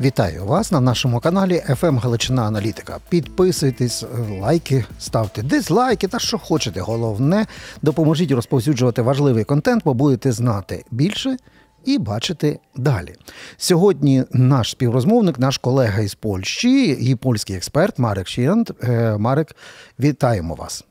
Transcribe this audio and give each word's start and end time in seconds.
Вітаю 0.00 0.44
вас 0.44 0.72
на 0.72 0.80
нашому 0.80 1.20
каналі 1.20 1.62
FM 1.68 1.98
Галичина 1.98 2.42
Аналітика. 2.42 2.98
Підписуйтесь, 3.08 4.04
лайки, 4.40 4.84
ставте 4.98 5.42
дизлайки 5.42 6.08
та 6.08 6.18
що 6.18 6.38
хочете. 6.38 6.80
Головне, 6.80 7.46
допоможіть 7.82 8.30
розповсюджувати 8.30 9.02
важливий 9.02 9.44
контент, 9.44 9.82
бо 9.84 9.94
будете 9.94 10.32
знати 10.32 10.84
більше 10.90 11.36
і 11.84 11.98
бачити 11.98 12.58
далі. 12.76 13.14
Сьогодні 13.56 14.24
наш 14.32 14.70
співрозмовник, 14.70 15.38
наш 15.38 15.58
колега 15.58 16.02
із 16.02 16.14
Польщі 16.14 16.86
і 16.90 17.14
польський 17.14 17.56
експерт 17.56 17.98
Марек 17.98 18.28
Шіант. 18.28 18.70
Е, 18.82 19.16
Марек, 19.18 19.56
вітаємо 20.00 20.54
вас. 20.54 20.84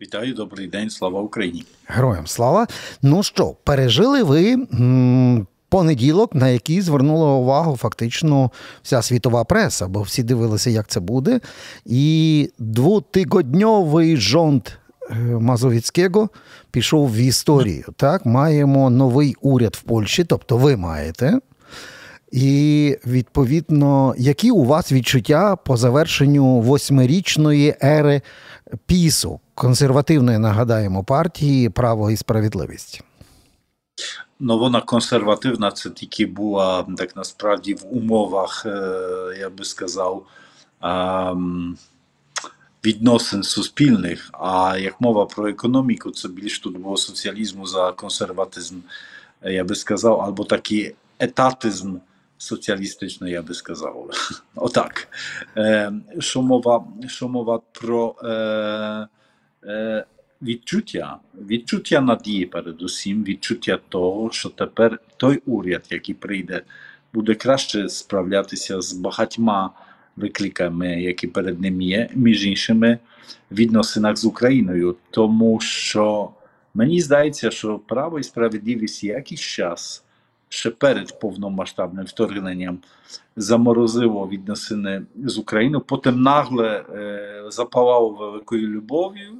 Вітаю, 0.00 0.34
добрий 0.34 0.66
день, 0.66 0.90
слава 0.90 1.20
Україні. 1.20 1.64
Героям 1.86 2.26
слава. 2.26 2.66
Ну 3.02 3.22
що, 3.22 3.56
пережили 3.64 4.22
ви 4.22 4.52
м, 4.52 5.46
понеділок, 5.72 6.34
на 6.34 6.48
який 6.48 6.80
звернула 6.80 7.32
увагу 7.32 7.76
фактично 7.76 8.50
вся 8.82 9.02
світова 9.02 9.44
преса, 9.44 9.88
бо 9.88 10.02
всі 10.02 10.22
дивилися, 10.22 10.70
як 10.70 10.88
це 10.88 11.00
буде. 11.00 11.40
І 11.84 12.50
двотигодньовий 12.58 14.16
жонт 14.16 14.78
е, 15.10 15.14
Мазовіцького 15.14 16.28
пішов 16.70 17.12
в 17.12 17.16
історію. 17.16 17.84
Так, 17.96 18.26
маємо 18.26 18.90
новий 18.90 19.34
уряд 19.40 19.74
в 19.74 19.82
Польщі, 19.82 20.24
тобто 20.24 20.56
ви 20.56 20.76
маєте. 20.76 21.38
І 22.32 22.96
відповідно, 23.06 24.14
які 24.18 24.50
у 24.50 24.64
вас 24.64 24.92
відчуття 24.92 25.56
по 25.56 25.76
завершенню 25.76 26.60
восьмирічної 26.60 27.74
ери 27.82 28.22
пісу 28.86 29.40
консервативної, 29.54 30.38
нагадаємо, 30.38 31.04
партії 31.04 31.68
Право 31.68 32.10
і 32.10 32.16
справедливість? 32.16 33.02
Ну, 34.40 34.58
вона 34.58 34.80
консервативна, 34.80 35.70
це 35.70 35.90
тільки 35.90 36.26
була 36.26 36.86
так 36.96 37.16
насправді 37.16 37.74
в 37.74 37.96
умовах, 37.96 38.66
я 39.38 39.50
би 39.50 39.64
сказав, 39.64 40.26
відносин 42.84 43.42
суспільних. 43.42 44.30
А 44.32 44.78
як 44.78 45.00
мова 45.00 45.26
про 45.26 45.48
економіку, 45.48 46.10
це 46.10 46.28
більш 46.28 46.58
тут 46.58 46.78
було 46.78 46.96
соціалізму 46.96 47.66
за 47.66 47.92
консерватизм, 47.92 48.76
я 49.42 49.64
би 49.64 49.74
сказав, 49.74 50.20
або 50.20 50.44
такий 50.44 50.94
етатизм. 51.18 51.96
Соціалістично, 52.38 53.28
я 53.28 53.42
би 53.42 53.54
сказав. 53.54 54.10
Отак. 54.54 55.08
Е, 55.56 55.92
що 56.18 56.42
мова 56.42 56.84
що 57.08 57.28
мова 57.28 57.60
про 57.72 58.14
е, 58.24 59.08
е, 59.64 60.04
відчуття, 60.42 61.18
відчуття 61.48 62.00
надії, 62.00 62.46
передусім, 62.46 63.24
відчуття 63.24 63.78
того, 63.88 64.30
що 64.30 64.48
тепер 64.48 64.98
той 65.16 65.42
уряд, 65.46 65.84
який 65.90 66.14
прийде, 66.14 66.62
буде 67.12 67.34
краще 67.34 67.88
справлятися 67.88 68.80
з 68.80 68.92
багатьма 68.92 69.70
викликами, 70.16 71.02
які 71.02 71.26
перед 71.26 71.60
ним 71.60 71.82
є, 71.82 72.08
між 72.14 72.46
іншими 72.46 72.98
в 73.50 73.54
відносинах 73.54 74.16
з 74.16 74.24
Україною. 74.24 74.96
Тому 75.10 75.60
що 75.60 76.30
мені 76.74 77.00
здається, 77.00 77.50
що 77.50 77.78
право 77.78 78.18
і 78.18 78.22
справедливість 78.22 79.04
якийсь 79.04 79.40
час. 79.40 80.04
Ще 80.48 80.70
перед 80.70 81.20
повномасштабним 81.20 82.04
вторгненням 82.04 82.78
заморозило 83.36 84.28
відносини 84.28 85.02
з 85.24 85.38
Україною, 85.38 85.84
потім 85.86 86.22
нагле 86.22 86.84
е, 86.94 87.44
запалало 87.48 88.08
великою 88.08 88.68
любов'ю, 88.68 89.38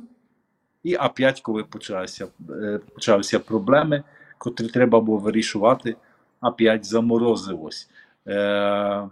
і 0.82 0.96
опять, 0.96 1.40
коли 1.40 1.64
почалися 1.64 2.26
е, 2.50 2.80
почалися 2.94 3.38
проблеми, 3.38 4.02
котрі 4.38 4.66
треба 4.66 5.00
було 5.00 5.18
вирішувати, 5.18 5.96
опять 6.40 6.84
заморозилось. 6.84 7.88
Е, 8.26 9.08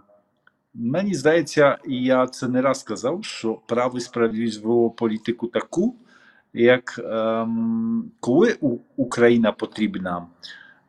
Мені 0.73 1.13
здається, 1.13 1.77
і 1.87 2.03
я 2.03 2.27
це 2.27 2.47
не 2.47 2.61
раз 2.61 2.79
сказав, 2.79 3.25
що 3.25 3.53
право 3.53 3.97
і 3.97 4.01
справедливість 4.01 4.63
вело 4.63 4.89
політику 4.89 5.47
таку, 5.47 5.95
як 6.53 6.99
е, 6.99 7.47
коли 8.19 8.57
Україна 8.95 9.51
потрібна 9.51 10.25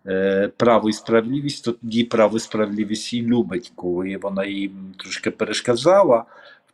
е, 0.06 0.50
право 0.56 0.88
і 0.88 0.92
справедливість, 0.92 1.64
то 1.64 1.72
тоді 1.72 2.04
право 2.04 2.36
і 2.36 2.40
справедливість 2.40 3.14
і 3.14 3.22
любить, 3.22 3.72
коли 3.74 4.16
вона 4.16 4.44
їм 4.44 4.94
трошки 4.98 5.30
перешкоджала 5.30 6.24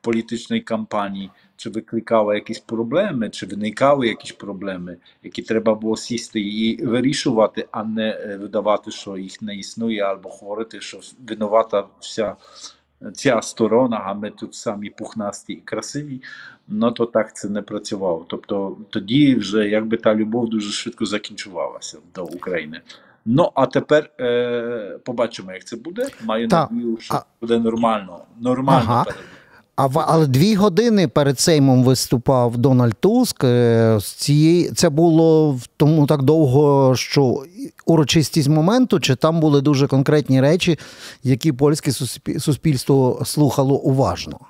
в 0.00 0.04
політичній 0.04 0.60
кампанії 0.60 1.30
чи 1.56 1.70
викликала 1.70 2.34
якісь 2.34 2.60
проблеми, 2.60 3.30
чи 3.30 3.46
виникали 3.46 4.08
якісь 4.08 4.32
проблеми, 4.32 4.96
які 5.22 5.42
треба 5.42 5.74
було 5.74 5.96
сісти 5.96 6.40
і 6.40 6.86
вирішувати, 6.86 7.68
а 7.70 7.84
не 7.84 8.08
е, 8.08 8.36
видавати, 8.36 8.90
що 8.90 9.16
їх 9.16 9.42
не 9.42 9.56
існує, 9.56 10.02
або 10.02 10.28
говорити, 10.28 10.80
що 10.80 11.00
винувата 11.28 11.86
вся 12.00 12.36
ця 13.14 13.42
сторона, 13.42 14.02
а 14.04 14.14
ми 14.14 14.30
тут 14.30 14.54
самі 14.54 14.90
пухнасті 14.90 15.52
і 15.52 15.60
красиві. 15.60 16.22
Ну 16.68 16.90
то 16.90 17.06
так 17.06 17.36
це 17.36 17.48
не 17.48 17.62
працювало. 17.62 18.24
Тобто 18.28 18.76
тоді 18.90 19.34
вже 19.34 19.68
якби 19.68 19.96
та 19.96 20.14
любов 20.14 20.48
дуже 20.48 20.72
швидко 20.72 21.06
закінчувалася 21.06 21.98
до 22.14 22.24
України. 22.24 22.80
Ну 23.24 23.50
а 23.54 23.66
тепер 23.66 24.10
е, 24.20 24.98
побачимо, 25.04 25.52
як 25.52 25.64
це 25.64 25.76
буде. 25.76 26.06
Маю 26.24 26.48
надію, 26.48 26.98
що 27.00 27.22
буде 27.40 27.58
нормально. 27.58 28.20
Нормально 28.40 28.86
ага. 28.88 29.06
А 29.78 29.88
але 30.06 30.26
дві 30.26 30.54
години 30.54 31.08
перед 31.08 31.40
Сеймом 31.40 31.84
виступав 31.84 32.58
Дональд 32.58 32.94
Туск. 33.00 33.44
Е, 33.44 33.98
цієї 34.02 34.70
це 34.70 34.88
було 34.88 35.58
тому 35.76 36.06
так 36.06 36.22
довго, 36.22 36.94
що 36.96 37.44
урочистість 37.86 38.48
моменту, 38.48 39.00
чи 39.00 39.14
там 39.14 39.40
були 39.40 39.60
дуже 39.60 39.86
конкретні 39.86 40.40
речі, 40.40 40.78
які 41.22 41.52
польське 41.52 41.92
суспільство 42.38 43.22
слухало 43.24 43.74
уважно. 43.74 44.40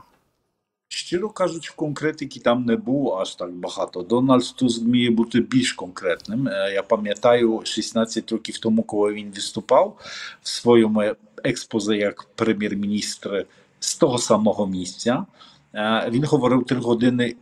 Щиро 0.88 1.28
кажучи, 1.28 1.72
конкретики 1.76 2.40
там 2.40 2.64
не 2.64 2.76
було 2.76 3.16
аж 3.16 3.34
так 3.34 3.52
багато. 3.52 4.02
Дональд 4.02 4.54
Туск 4.56 4.82
вміє 4.82 5.10
бути 5.10 5.40
більш 5.40 5.72
конкретним. 5.72 6.48
Е, 6.48 6.72
я 6.74 6.82
пам'ятаю 6.82 7.60
16 7.64 8.32
років 8.32 8.58
тому, 8.58 8.82
коли 8.82 9.12
він 9.12 9.32
виступав 9.34 9.96
в 10.42 10.48
своєму 10.48 11.02
експозе 11.44 11.96
як 11.96 12.26
прем'єр-міністр 12.34 13.46
з 13.80 13.96
того 13.96 14.18
самого 14.18 14.66
місця. 14.66 15.26
Е, 15.74 16.08
він 16.10 16.24
говорив 16.24 16.64
три 16.64 16.78
години 16.78 17.36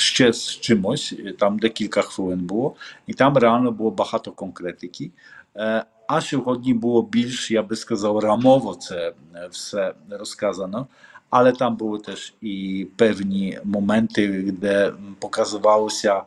ще 0.00 0.32
з 0.32 0.48
чимось, 0.48 1.14
там 1.38 1.58
декілька 1.58 2.02
хвилин 2.02 2.40
було, 2.40 2.74
і 3.06 3.14
там 3.14 3.38
реально 3.38 3.72
було 3.72 3.90
багато 3.90 4.32
конкретики. 4.32 5.10
Е, 5.56 5.84
а 6.08 6.20
сьогодні 6.20 6.74
було 6.74 7.02
більш, 7.02 7.50
я 7.50 7.62
би 7.62 7.76
сказав, 7.76 8.18
рамово 8.18 8.74
це 8.74 9.12
все 9.50 9.94
розказано, 10.10 10.86
але 11.30 11.52
там 11.52 11.76
були 11.76 11.98
теж 11.98 12.34
і 12.40 12.86
певні 12.96 13.58
моменти, 13.64 14.54
де 14.60 14.92
показувалося. 15.18 16.22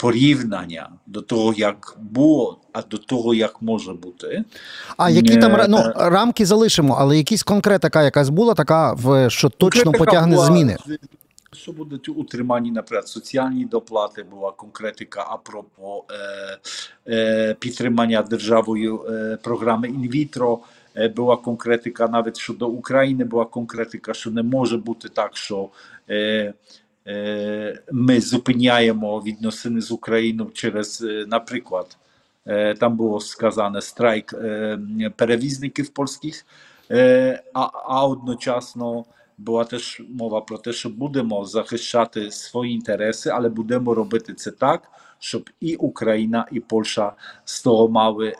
Порівняння 0.00 0.90
до 1.06 1.22
того, 1.22 1.54
як 1.56 1.96
було, 2.00 2.60
а 2.72 2.82
до 2.82 2.98
того, 2.98 3.34
як 3.34 3.62
може 3.62 3.92
бути. 3.92 4.44
А 4.96 5.10
які 5.10 5.36
там 5.36 5.66
ну, 5.68 5.92
рамки 5.96 6.46
залишимо, 6.46 6.96
але 6.98 7.16
якісь 7.16 7.42
конкретика 7.42 8.02
якась 8.02 8.28
була, 8.28 8.54
така, 8.54 8.96
що 9.28 9.48
точно 9.48 9.92
потягне 9.92 10.34
була, 10.34 10.46
зміни. 10.46 10.76
Що 11.52 11.72
будуть 11.72 12.08
утримані, 12.08 12.70
наприклад, 12.70 13.08
соціальні 13.08 13.64
доплати, 13.64 14.22
була 14.22 14.50
конкретика 14.50 15.26
апропо 15.28 16.04
е, 16.10 16.58
е, 17.08 17.54
підтримання 17.54 18.22
державою 18.22 19.02
е, 19.08 19.38
програми 19.42 19.88
інвітро. 19.88 20.58
Е, 20.96 21.08
була 21.08 21.36
конкретика 21.36 22.08
навіть 22.08 22.38
щодо 22.38 22.68
України, 22.68 23.24
була 23.24 23.44
конкретика, 23.44 24.14
що 24.14 24.30
не 24.30 24.42
може 24.42 24.76
бути 24.76 25.08
так, 25.08 25.36
що 25.36 25.68
е, 26.10 26.54
ми 27.92 28.20
зупиняємо 28.20 29.20
відносини 29.20 29.80
з 29.80 29.92
Україною 29.92 30.50
через, 30.50 31.06
наприклад, 31.26 31.98
там 32.80 32.96
було 32.96 33.20
сказане 33.20 33.80
страйк 33.80 34.34
перевізників 35.16 35.88
польських, 35.88 36.46
а, 37.54 37.70
а 37.84 38.06
одночасно 38.06 39.04
була 39.38 39.64
теж 39.64 40.02
мова 40.08 40.40
про 40.40 40.58
те, 40.58 40.72
що 40.72 40.88
будемо 40.88 41.44
захищати 41.44 42.30
свої 42.30 42.74
інтереси, 42.74 43.30
але 43.30 43.48
будемо 43.48 43.94
робити 43.94 44.34
це 44.34 44.50
так, 44.50 44.82
щоб 45.18 45.50
і 45.60 45.76
Україна, 45.76 46.46
і 46.52 46.60
Польща 46.60 47.12
з 47.44 47.62
того 47.62 47.88
мали, 47.88 48.34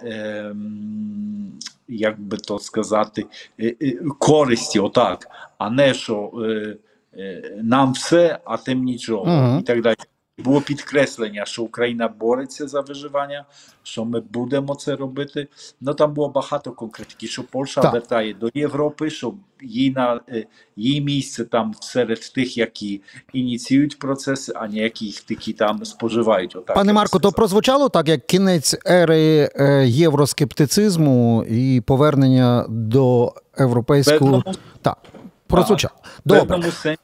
як 1.89 2.21
би 2.21 2.37
то 2.37 2.59
сказати, 2.59 3.27
користі, 4.19 4.79
отак, 4.79 5.27
а 5.59 5.71
не 5.71 5.95
що. 5.95 6.33
Нам 7.63 7.93
все, 7.93 8.39
а 8.45 8.57
тим 8.57 8.85
нічого, 8.85 9.25
uh 9.25 9.61
і 9.61 9.63
так 9.63 9.83
далі. 9.83 9.97
було 10.45 10.61
підкреслення, 10.61 11.45
що 11.47 11.63
Україна 11.63 12.09
бореться 12.09 12.69
за 12.69 12.81
виживання, 12.81 13.45
що 13.83 14.05
ми 14.05 14.21
будемо 14.21 14.75
це 14.75 14.97
робити. 14.97 15.49
Ну 15.81 15.95
там 15.95 16.15
було 16.15 16.29
багато 16.29 16.73
конкретики, 16.73 17.27
що 17.27 17.43
Польща 17.43 17.81
Так. 17.81 17.93
вертає 17.93 18.35
до 18.35 18.51
Європи, 18.55 19.11
що 19.11 19.35
їй 19.63 19.91
на 19.91 20.21
е, 20.29 20.45
її 20.77 21.01
місце 21.01 21.45
там 21.45 21.75
серед 21.81 22.21
тих, 22.35 22.57
які 22.59 23.01
ініціюють 23.33 23.99
процеси, 23.99 24.53
а 24.57 24.69
не 24.69 24.79
яких 24.79 25.21
тільки 25.21 25.53
там 25.53 25.85
споживають. 25.85 26.57
Отак, 26.57 26.77
Пане 26.77 26.93
Марко, 26.93 27.19
то 27.19 27.33
прозвучало 27.33 27.89
так, 27.89 28.09
як 28.09 28.27
кінець 28.27 28.77
ери 28.87 29.51
е, 29.55 29.87
євроскептицизму 29.89 31.45
і 31.51 31.81
повернення 31.81 32.67
до 32.69 33.33
європейського. 33.59 34.19
Певному- 34.43 34.55
Так, 34.83 34.99
прозвучало. 35.51 35.95
В 36.05 36.21
Добре. 36.25 36.45
певному 36.45 36.73
сенсі, 36.73 37.01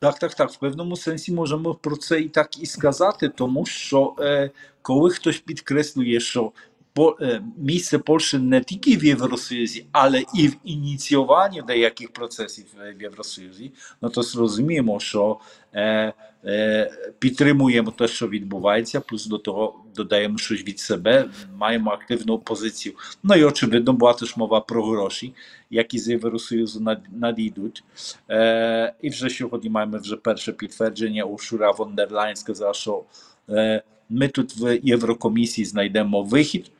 так, 0.00 0.18
так, 0.18 0.34
так. 0.34 0.50
В 0.50 0.56
певному 0.56 0.96
сенсі 0.96 1.32
можемо 1.32 1.74
про 1.74 1.96
це 1.96 2.20
і 2.20 2.28
так 2.28 2.62
і 2.62 2.66
сказати, 2.66 3.28
тому 3.28 3.66
що 3.66 4.14
е, 4.20 4.50
коли 4.82 5.10
хтось 5.10 5.38
підкреслює, 5.38 6.20
що 6.20 6.52
по, 6.98 7.16
е, 7.20 7.42
місце 7.56 7.98
Польщі 7.98 8.38
не 8.38 8.60
тільки 8.60 8.96
в 8.96 9.04
Євросоюзі, 9.04 9.84
але 9.92 10.24
і 10.34 10.48
в 10.48 10.56
ініціюванні 10.64 11.62
деяких 11.66 12.12
процесів 12.12 12.64
е, 12.80 12.94
в 12.98 13.02
Євросоюзі, 13.02 13.72
ну 14.02 14.08
то 14.08 14.22
зрозуміємо, 14.22 15.00
що 15.00 15.38
е, 15.74 16.12
е, 16.44 16.90
підтримуємо 17.18 17.90
те, 17.90 18.08
що 18.08 18.28
відбувається, 18.28 19.00
плюс 19.00 19.26
до 19.26 19.38
того 19.38 19.74
додаємо 19.96 20.38
щось 20.38 20.64
від 20.64 20.78
себе, 20.78 21.24
маємо 21.56 21.90
активну 21.90 22.38
позицію. 22.38 22.94
Ну 23.22 23.34
і 23.34 23.44
очевидно, 23.44 23.92
була 23.92 24.12
теж 24.12 24.36
мова 24.36 24.60
про 24.60 24.86
гроші, 24.86 25.32
які 25.70 25.98
з 25.98 26.08
Євросоюзу 26.08 26.80
над- 26.80 27.06
надійдуть. 27.16 27.84
Е, 28.30 28.92
і 29.02 29.10
вже 29.10 29.30
сьогодні 29.30 29.70
маємо 29.70 29.98
вже 29.98 30.16
перше 30.16 30.52
підтвердження. 30.52 31.24
Уршура 31.24 31.72
фон 31.72 31.94
дер 31.94 32.08
Leyen 32.08 32.36
сказала, 32.36 32.74
що 32.74 33.02
е, 33.50 33.82
ми 34.10 34.28
тут 34.28 34.56
в 34.56 34.78
Єврокомісії 34.82 35.64
знайдемо 35.64 36.22
вихід, 36.22 36.70
е, 36.70 36.77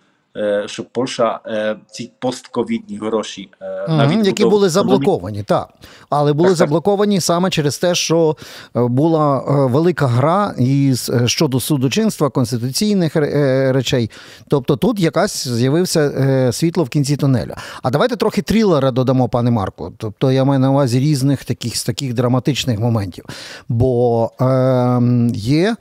щоб 0.66 0.86
Польща 0.92 1.40
е, 1.46 1.76
ці 1.90 2.12
постковідні 2.18 2.98
гроші, 2.98 3.48
е, 3.62 3.88
на 3.88 4.06
Мгм, 4.06 4.24
які 4.24 4.44
були 4.44 4.68
заблоковані, 4.68 5.42
так. 5.42 5.68
Але 6.10 6.32
були 6.32 6.48
Так, 6.48 6.58
так. 6.58 6.68
заблоковані 6.68 7.20
саме 7.20 7.50
через 7.50 7.78
те, 7.78 7.94
що 7.94 8.36
е, 8.76 8.80
була 8.82 9.38
е, 9.38 9.42
велика 9.72 10.06
гра 10.06 10.54
із 10.58 11.10
е, 11.10 11.28
щодо 11.28 11.60
судочинства, 11.60 12.30
конституційних 12.30 13.16
е, 13.16 13.72
речей. 13.72 14.10
Тобто 14.48 14.76
тут 14.76 15.00
якась 15.00 15.48
з'явився 15.48 16.00
е, 16.00 16.52
світло 16.52 16.84
в 16.84 16.88
кінці 16.88 17.16
тунеля. 17.16 17.56
А 17.82 17.90
давайте 17.90 18.16
трохи 18.16 18.42
трилера 18.42 18.90
додамо, 18.90 19.28
пане 19.28 19.50
Марку. 19.50 19.92
Тобто 19.96 20.32
я 20.32 20.44
маю 20.44 20.60
на 20.60 20.70
увазі 20.70 21.00
різних 21.00 21.44
таких 21.44 21.76
з 21.76 21.84
таких 21.84 22.14
драматичних 22.14 22.78
моментів. 22.80 23.24
Бо 23.68 24.30
е, 24.40 25.00
є. 25.34 25.76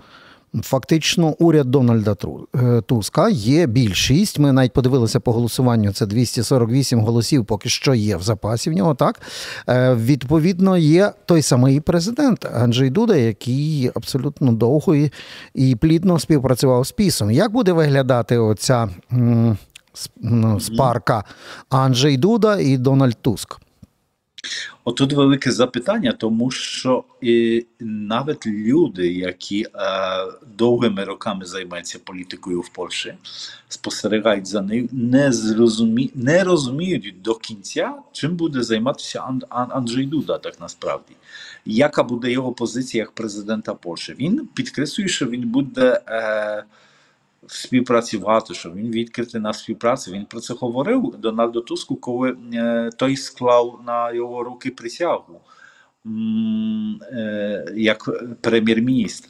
Фактично, 0.64 1.36
уряд 1.40 1.72
Дональда 1.72 2.16
е, 2.56 2.82
Туска 2.82 3.30
є 3.30 3.68
більшість. 3.68 4.40
Ми 4.40 4.52
навіть 4.52 4.74
подивилися 4.74 5.20
по 5.20 5.32
голосуванню. 5.32 5.92
Це 5.92 6.06
248 6.06 7.00
голосів, 7.00 7.46
поки 7.46 7.70
що 7.70 7.94
є 7.94 8.18
в 8.18 8.22
запасі 8.22 8.70
в 8.70 8.74
нього. 8.74 8.96
Так 8.96 9.22
Е, 9.70 9.96
відповідно, 9.96 10.78
є 10.78 11.12
той 11.26 11.42
самий 11.42 11.80
президент 11.80 12.46
Анджей 12.46 12.90
Дуда, 12.90 13.16
який 13.16 13.92
абсолютно 13.96 14.52
довго 14.52 14.96
і, 14.96 15.12
і 15.54 15.76
плідно 15.76 16.20
співпрацював 16.20 16.88
з 16.88 16.92
пісом. 16.92 17.32
Як 17.32 17.52
буде 17.52 17.72
виглядати 17.72 18.38
оця 18.38 18.90
ну, 20.22 20.60
спарка 20.60 21.24
Анджей 21.70 22.18
Дуда 22.18 22.60
і 22.60 22.78
Дональд 22.78 23.18
Туск? 23.22 23.60
Отут 24.84 25.14
велике 25.14 25.52
запитання, 25.52 26.16
тому 26.18 26.52
що 26.52 27.04
і 27.22 27.66
навіть 27.80 28.48
люди, 28.48 29.14
які 29.14 29.62
е, 29.64 29.70
довгими 30.58 31.04
роками 31.04 31.46
займаються 31.46 32.00
політикою 32.04 32.62
в 32.62 32.70
Польщі, 32.70 33.14
спостерігають 33.70 34.48
за 34.48 34.62
нею, 34.62 34.90
не, 34.92 35.32
зрозумі, 35.32 36.12
не 36.16 36.44
розуміють 36.44 37.22
до 37.22 37.36
кінця, 37.36 37.94
чим 38.12 38.36
буде 38.36 38.64
займатися 38.64 39.20
Ан, 39.20 39.42
Ан, 39.50 39.68
Анджей 39.72 40.06
Дуда, 40.06 40.38
так 40.38 40.60
насправді. 40.60 41.14
Яка 41.66 42.04
буде 42.04 42.32
його 42.32 42.52
позиція 42.52 43.04
як 43.04 43.12
президента 43.12 43.74
Польщі? 43.74 44.16
Він 44.20 44.48
підкреслює, 44.54 45.08
що 45.08 45.26
він 45.26 45.50
буде. 45.50 46.02
Е, 46.08 46.64
співпрацювати, 47.48 48.54
що 48.54 48.72
він 48.72 48.92
відкритий 48.92 49.42
на 49.42 49.54
співпрацю. 49.54 50.12
Він 50.12 50.26
про 50.26 50.40
це 50.40 50.54
говорив 50.54 51.16
Дональду 51.18 51.62
Туску, 51.62 51.96
коли 51.96 52.38
е, 52.54 52.90
той 52.98 53.18
склав 53.18 53.82
на 53.86 54.12
його 54.12 54.44
руки 54.44 54.72
присягу 54.72 55.42
е, 57.12 57.74
як 57.76 58.10
прем'єр-міністр 58.42 59.30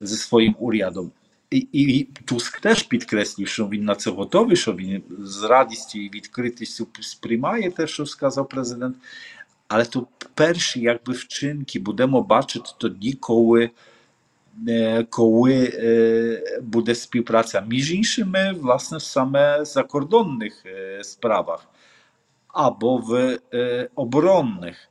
зі 0.00 0.16
своїм 0.16 0.56
урядом. 0.58 1.10
І, 1.50 1.68
і 1.72 2.04
Туск 2.04 2.60
теж 2.60 2.82
підкреслив, 2.82 3.48
що 3.48 3.68
він 3.68 3.84
на 3.84 3.94
це 3.94 4.10
готовий, 4.10 4.56
що 4.56 4.72
він 4.72 5.02
з 5.18 5.42
радістю 5.42 5.98
і 5.98 6.10
відкритістю 6.10 6.86
сприймає 7.00 7.70
те, 7.70 7.86
що 7.86 8.06
сказав 8.06 8.48
президент. 8.48 8.96
Але 9.68 9.84
то 9.84 10.06
перші 10.34 10.80
якби 10.80 11.12
вчинки 11.12 11.80
будемо 11.80 12.22
бачити 12.22 12.70
тоді, 12.78 13.12
коли 13.12 13.70
коли 15.10 15.72
е, 15.74 16.60
буде 16.62 16.94
співпраця 16.94 17.60
між 17.60 17.92
іншими, 17.92 18.52
власне, 18.60 19.00
саме 19.00 19.62
в 19.62 19.64
закордонних 19.64 20.66
е, 20.66 21.04
справах 21.04 21.66
або 22.48 22.96
в 22.96 23.38
е, 23.54 23.88
оборонних, 23.94 24.88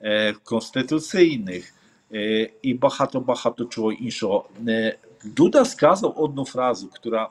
е, 0.00 0.32
конституційних 0.32 1.74
е, 2.14 2.50
і 2.62 2.74
багато-багато 2.74 3.64
чого 3.64 3.92
іншого. 3.92 4.48
Е, 4.68 4.98
Дуда 5.24 5.64
сказав 5.64 6.14
одну 6.16 6.44
фразу, 6.44 6.90
яка 7.04 7.28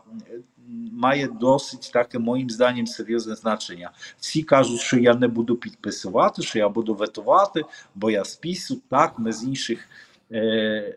має 0.91 1.27
досить 1.27 1.91
таке, 1.93 2.19
моїм 2.19 2.49
зданням, 2.49 2.87
серйозне 2.87 3.35
значення. 3.35 3.91
Всі 4.19 4.43
кажуть, 4.43 4.79
що 4.79 4.97
я 4.99 5.13
не 5.13 5.27
буду 5.27 5.55
підписувати, 5.55 6.41
що 6.41 6.59
я 6.59 6.69
буду 6.69 6.93
ветувати, 6.93 7.63
бо 7.95 8.11
я 8.11 8.25
спису, 8.25 8.81
так, 8.89 9.19
ми 9.19 9.33
з 9.33 9.43
інших 9.43 9.89
е, 10.31 10.95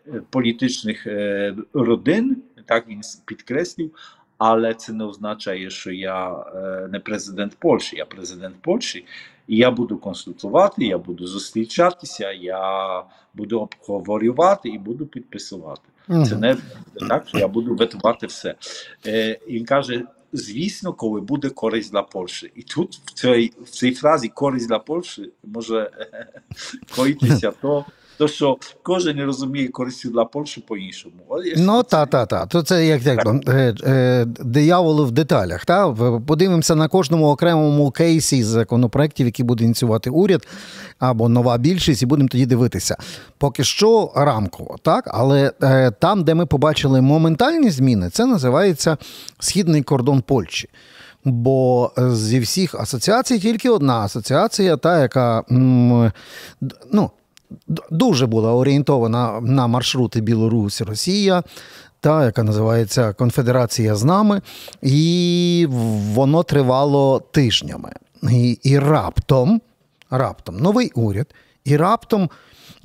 родин, 1.73 2.37
так 2.65 2.87
він 2.87 3.01
підкреслив, 3.25 3.91
але 4.37 4.73
це 4.73 4.93
не 4.93 5.03
означає, 5.03 5.69
що 5.69 5.91
я 5.91 6.31
е, 6.31 6.87
не 6.91 6.99
президент 6.99 7.55
Польщі, 7.59 7.95
я 7.95 8.05
президент 8.05 8.55
Польщі, 8.61 9.05
і 9.47 9.57
я 9.57 9.71
буду 9.71 9.97
консультувати, 9.97 10.85
я 10.85 10.97
буду 10.97 11.27
зустрічатися, 11.27 12.31
я 12.31 13.03
буду 13.33 13.59
обговорювати 13.59 14.69
і 14.69 14.77
буду 14.77 15.05
підписувати. 15.05 15.81
Це 16.07 16.35
не 16.35 16.57
так, 17.09 17.27
що 17.27 17.37
я 17.37 17.47
буду 17.47 17.75
ветувати 17.75 18.27
все. 18.27 18.55
Е, 19.05 19.39
він 19.47 19.65
каже: 19.65 20.03
звісно, 20.33 20.93
коли 20.93 21.21
буде 21.21 21.49
користь 21.49 21.91
для 21.91 22.01
Польщі. 22.01 22.51
І 22.55 22.61
тут 22.61 23.01
в 23.05 23.13
цій, 23.13 23.53
в 23.63 23.69
цій 23.69 23.91
фразі 23.91 24.27
користь 24.27 24.67
для 24.67 24.79
Польщі 24.79 25.29
може 25.43 25.91
е, 25.99 26.27
коїтися 26.95 27.51
то, 27.61 27.85
то, 28.17 28.27
що 28.27 28.57
кожен 28.83 29.25
розуміє 29.25 29.67
користю 29.67 30.09
для 30.09 30.25
Польщі 30.25 30.63
по-іншому. 30.67 31.15
Ну, 31.57 31.83
та, 31.83 32.05
та, 32.05 32.25
та. 32.25 32.45
То 32.45 32.61
це 32.61 32.85
як, 32.85 33.05
як 33.05 33.25
е, 33.47 33.75
е, 33.83 34.25
дияволи 34.27 35.05
в 35.05 35.11
деталях. 35.11 35.65
Та? 35.65 35.91
Подивимося 36.27 36.75
на 36.75 36.87
кожному 36.87 37.29
окремому 37.29 37.91
кейсі 37.91 38.43
з 38.43 38.47
законопроєктів, 38.47 39.25
які 39.25 39.43
буде 39.43 39.63
ініціювати 39.63 40.09
уряд 40.09 40.47
або 40.99 41.29
нова 41.29 41.57
більшість, 41.57 42.03
і 42.03 42.05
будемо 42.05 42.29
тоді 42.29 42.45
дивитися. 42.45 42.97
Поки 43.37 43.63
що 43.63 44.11
рамково, 44.15 44.75
так? 44.81 45.09
Але 45.13 45.51
е, 45.63 45.91
там, 45.91 46.23
де 46.23 46.33
ми 46.33 46.45
побачили 46.45 47.01
моментальні 47.01 47.69
зміни, 47.69 48.09
це 48.09 48.25
називається 48.25 48.97
східний 49.39 49.83
кордон 49.83 50.21
Польщі. 50.21 50.69
Бо 51.25 51.91
зі 51.97 52.39
всіх 52.39 52.75
асоціацій 52.75 53.39
тільки 53.39 53.69
одна 53.69 53.99
асоціація, 53.99 54.77
та, 54.77 55.01
яка 55.01 55.43
ну, 55.49 57.11
дуже 57.91 58.25
була 58.25 58.53
орієнтована 58.53 59.41
на 59.41 59.67
маршрути 59.67 60.21
Білорусь, 60.21 60.81
Росія, 60.81 61.43
та, 61.99 62.25
яка 62.25 62.43
називається 62.43 63.13
Конфедерація 63.13 63.95
з 63.95 64.03
нами, 64.03 64.41
і 64.81 65.67
воно 66.13 66.43
тривало 66.43 67.19
тижнями. 67.31 67.91
І, 68.31 68.59
і 68.63 68.79
раптом, 68.79 69.61
раптом 70.09 70.57
новий 70.57 70.91
уряд, 70.95 71.27
і 71.65 71.77
раптом 71.77 72.29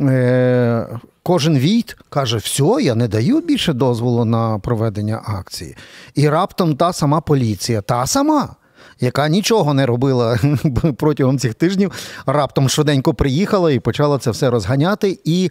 е, 0.00 0.88
кожен 1.22 1.58
війт 1.58 1.96
каже: 2.08 2.36
все, 2.36 2.76
я 2.82 2.94
не 2.94 3.08
даю 3.08 3.40
більше 3.40 3.72
дозволу 3.72 4.24
на 4.24 4.58
проведення 4.58 5.22
акції. 5.26 5.76
І 6.14 6.28
раптом 6.28 6.76
та 6.76 6.92
сама 6.92 7.20
поліція, 7.20 7.80
та 7.80 8.06
сама. 8.06 8.56
Яка 9.00 9.28
нічого 9.28 9.74
не 9.74 9.86
робила 9.86 10.38
протягом 10.96 11.38
цих 11.38 11.54
тижнів, 11.54 11.92
раптом 12.26 12.68
швиденько 12.68 13.14
приїхала 13.14 13.72
і 13.72 13.80
почала 13.80 14.18
це 14.18 14.30
все 14.30 14.50
розганяти. 14.50 15.18
І 15.24 15.50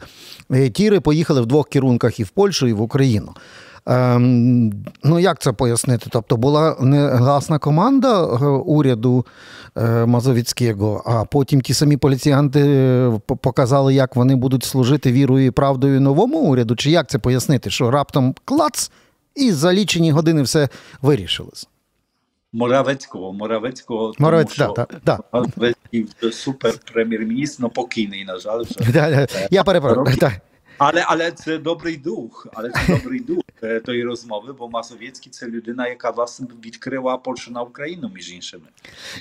е, 0.52 0.70
тіри 0.70 1.00
поїхали 1.00 1.42
в 1.42 1.46
двох 1.46 1.70
керунках 1.70 2.20
і 2.20 2.24
в 2.24 2.30
Польщу, 2.30 2.68
і 2.68 2.74
в 2.74 2.82
Україну. 2.82 3.34
Ем, 3.90 4.74
ну, 5.04 5.20
як 5.20 5.42
це 5.42 5.52
пояснити? 5.52 6.08
Тобто 6.10 6.38
була 6.38 6.76
негласна 6.80 7.60
команда 7.60 8.24
е, 8.24 8.46
уряду 8.46 9.26
е, 9.78 10.06
Мазовіцького, 10.06 11.04
а 11.06 11.26
потім 11.26 11.62
ті 11.62 11.74
самі 11.74 11.98
поліціянти 11.98 13.12
показали, 13.26 13.94
як 13.94 14.16
вони 14.16 14.36
будуть 14.36 14.64
служити 14.64 15.12
вірою 15.12 15.46
і 15.46 15.52
правдою 15.52 16.02
новому 16.02 16.38
уряду. 16.38 16.76
Чи 16.76 16.92
як 16.92 17.10
це 17.10 17.20
пояснити? 17.20 17.70
Що 17.70 17.92
раптом 17.92 18.36
клац, 18.46 18.92
і 19.36 19.52
за 19.52 19.74
лічені 19.74 20.12
години 20.12 20.42
все 20.42 20.70
вирішилось? 21.02 21.68
Моравецького, 22.54 23.34
Моравецького, 23.34 24.14
Моравець, 24.20 24.56
тому, 24.56 24.74
що 24.76 24.88
да, 25.06 25.20
да. 25.32 26.32
супер 26.32 26.74
прем'єр-міністр, 26.94 27.64
ну 27.64 27.70
покійний, 27.70 28.26
на 28.26 28.40
жаль. 28.40 28.64
Вже. 28.80 29.28
Я 29.52 29.64
перепрошую. 29.64 30.32
Але 30.78 31.04
але 31.08 31.32
це 31.32 31.58
добрий 31.58 31.98
дух, 31.98 32.48
але 32.54 32.70
це 32.70 32.80
добрий 32.88 33.20
дух 33.20 33.44
тої 33.86 34.04
розмови, 34.04 34.54
бо 34.54 34.70
Мазовецький 34.70 35.32
це 35.32 35.48
людина, 35.48 35.88
яка 35.88 36.10
власне 36.10 36.48
відкрила 36.66 37.18
Польщу 37.18 37.52
на 37.52 37.62
Україну, 37.62 38.12
між 38.16 38.34
іншими. 38.34 38.64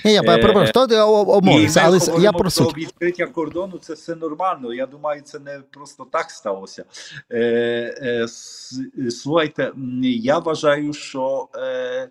Ні, 0.05 0.13
я 0.13 0.23
перепрошую, 0.23 0.87
то 0.87 1.13
обмовився, 1.23 1.81
але 1.85 1.99
я 2.19 2.31
про 2.31 2.49
суть. 2.49 2.77
відкриття 2.77 3.25
кордону 3.25 3.77
це 3.77 3.93
все 3.93 4.15
нормально. 4.15 4.73
Я 4.73 4.85
думаю, 4.85 5.21
це 5.21 5.39
не 5.39 5.59
просто 5.71 6.07
так 6.11 6.31
сталося. 6.31 6.85
Е, 7.31 7.39
е, 8.01 8.27
Слухайте, 9.11 9.71
я 10.01 10.39
вважаю, 10.39 10.93
що. 10.93 11.47
Е, 11.55 12.09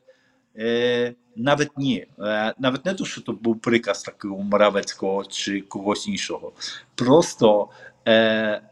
Е, 0.59 1.15
навіть 1.37 1.79
ні, 1.79 2.07
е, 2.21 2.55
навіть 2.59 2.85
не 2.85 2.95
то, 2.95 3.05
що 3.05 3.21
то 3.21 3.33
був 3.33 3.61
приказ 3.61 4.03
такого 4.03 4.43
Моравецького 4.43 5.25
чи 5.25 5.61
когось 5.61 6.09
іншого. 6.09 6.53
Просто 6.95 7.69
е, 8.09 8.63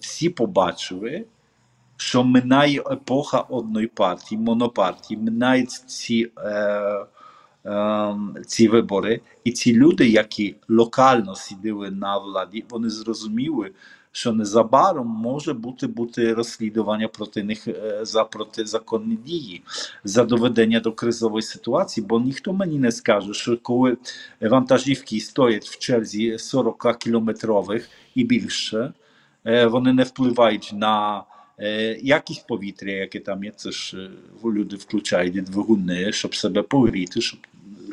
всі 0.00 0.30
побачили, 0.30 1.24
що 1.96 2.24
минає 2.24 2.80
епоха 2.80 3.40
одної 3.40 3.86
партії, 3.86 4.40
монопартії, 4.40 5.20
минають 5.20 5.70
ці 5.70 6.30
е, 6.38 7.06
е, 7.66 8.16
ці 8.46 8.68
вибори, 8.68 9.20
і 9.44 9.52
ці 9.52 9.74
люди, 9.74 10.08
які 10.08 10.56
локально 10.68 11.34
сиділи 11.34 11.90
на 11.90 12.18
владі, 12.18 12.64
вони 12.70 12.90
зрозуміли, 12.90 13.70
що 14.16 14.32
незабаром 14.32 15.06
може 15.06 15.52
бути 15.52 15.86
бути 15.86 16.34
розслідування 16.34 17.08
проти 17.08 17.42
них 17.42 17.68
за 18.02 18.24
протизаконні 18.24 19.16
дії, 19.16 19.62
за 20.04 20.24
доведення 20.24 20.80
до 20.80 20.92
кризової 20.92 21.42
ситуації, 21.42 22.06
бо 22.06 22.20
ніхто 22.20 22.52
мені 22.52 22.78
не 22.78 22.92
скаже, 22.92 23.34
що 23.34 23.58
коли 23.62 23.96
вантажівки 24.40 25.20
стоять 25.20 25.64
в 25.64 25.78
черзі 25.78 26.38
40 26.38 26.98
кілометрових 26.98 27.88
і 28.14 28.24
більше, 28.24 28.92
вони 29.44 29.92
не 29.92 30.02
впливають 30.02 30.70
на 30.74 31.24
якість 32.02 32.46
повітря, 32.46 32.92
яке 32.92 33.20
там 33.20 33.44
є, 33.44 33.52
це 33.56 33.70
ж 33.70 34.10
люди 34.44 34.76
включають 34.76 35.44
двигуни, 35.44 36.12
щоб 36.12 36.34
себе 36.34 36.62
погріти, 36.62 37.20
щоб 37.20 37.40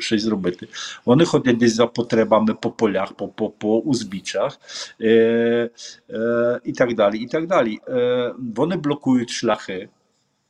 щось 0.02 0.22
зробити. 0.22 0.68
Вони 1.06 1.24
ходять 1.24 1.56
десь 1.56 1.74
за 1.74 1.86
потребами 1.86 2.54
по 2.54 2.70
полях, 2.70 3.12
по 3.12 3.28
по, 3.28 3.50
по 3.50 3.80
узбіччях 3.80 4.58
е, 5.00 5.70
е, 6.10 6.60
і 6.64 6.72
так 6.72 6.94
далі. 6.94 7.18
і 7.18 7.26
так 7.26 7.46
далі. 7.46 7.78
Е, 7.88 8.34
Вони 8.56 8.76
блокують 8.76 9.30
шляхи. 9.30 9.88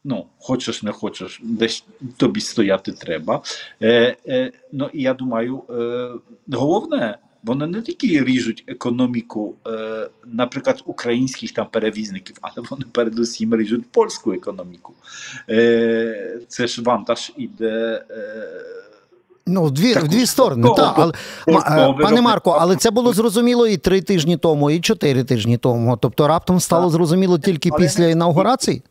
Ну, 0.05 0.27
хочеш, 0.39 0.83
не 0.83 0.93
хочеш, 0.93 1.41
десь 1.43 1.85
тобі 2.17 2.41
стояти 2.41 2.93
треба. 2.93 3.43
Е, 3.83 4.17
е, 4.29 4.53
Ну 4.73 4.91
і 4.93 5.03
я 5.03 5.15
думаю, 5.15 5.63
е, 5.71 6.11
головне. 6.57 7.19
Вони 7.45 7.67
не 7.67 7.83
тільки 7.83 8.25
ріжуть 8.25 8.65
економіку, 8.67 9.55
е, 9.67 10.09
наприклад, 10.27 10.83
українських 10.87 11.53
там 11.53 11.67
перевізників, 11.71 12.37
але 12.41 12.67
вони 12.71 12.85
передусім 12.93 13.57
ріжуть 13.57 13.91
польську 13.91 14.33
економіку. 14.33 14.95
Е, 15.51 16.41
Це 16.49 16.67
ж 16.67 16.83
вантаж 16.83 17.33
іде. 17.37 18.05
Е, 18.11 18.43
Ну, 19.47 19.65
в 19.65 19.71
дві 19.71 19.95
так, 19.95 20.05
в 20.05 20.09
дві 20.09 20.27
сторони. 20.27 20.69
То, 20.69 20.75
та, 20.75 20.95
але, 20.97 21.13
то, 21.47 21.97
Пане 22.03 22.21
Марко, 22.21 22.51
але 22.61 22.77
це 22.77 22.91
було 22.91 23.13
зрозуміло 23.13 23.67
і 23.67 23.77
три 23.77 24.01
тижні 24.01 24.37
тому, 24.37 24.71
і 24.71 24.81
чотири 24.81 25.25
тижні 25.25 25.59
тому. 25.59 25.97
Тобто 25.97 26.29
раптом 26.29 26.61
стало 26.61 26.85
так. 26.85 26.93
зрозуміло 26.93 27.39
тільки 27.39 27.69
але 27.73 27.79
після 27.79 28.05
інаугурації? 28.05 28.83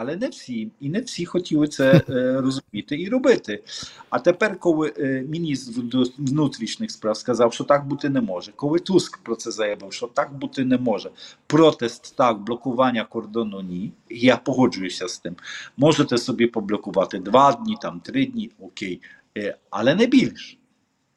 Але 0.00 0.16
не 0.16 0.28
всі, 0.28 0.70
і 0.80 0.88
не 0.88 1.00
всі 1.00 1.26
хотіли 1.26 1.68
це 1.68 2.02
е, 2.08 2.40
розуміти 2.40 3.00
і 3.00 3.08
робити. 3.08 3.62
А 4.10 4.18
тепер, 4.18 4.58
коли 4.58 4.92
е, 4.98 5.24
міністр 5.28 5.82
внутрішніх 6.18 6.90
справ 6.90 7.16
сказав, 7.16 7.54
що 7.54 7.64
так 7.64 7.88
бути 7.88 8.08
не 8.08 8.20
може, 8.20 8.52
коли 8.56 8.78
Туск 8.78 9.18
про 9.18 9.36
це 9.36 9.50
заявив, 9.50 9.92
що 9.92 10.06
так 10.06 10.34
бути 10.34 10.64
не 10.64 10.78
може, 10.78 11.10
протест 11.46 12.16
так, 12.16 12.38
блокування 12.38 13.04
кордону 13.04 13.60
ні. 13.60 13.92
Я 14.10 14.36
погоджуюся 14.36 15.08
з 15.08 15.18
тим. 15.18 15.36
Можете 15.76 16.18
собі 16.18 16.46
поблокувати 16.46 17.18
два 17.18 17.52
дні, 17.52 17.76
там 17.82 18.00
три 18.00 18.26
дні, 18.26 18.50
окей. 18.60 19.00
Е, 19.38 19.56
але 19.70 19.94
не 19.94 20.06
більш. 20.06 20.58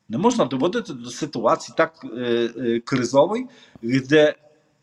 Не 0.09 0.17
можна 0.17 0.45
доводити 0.45 0.93
до 0.93 1.09
ситуації 1.09 1.75
так 1.77 2.05
е, 2.17 2.49
е, 2.57 2.79
кризової, 2.79 3.47
де 3.81 4.35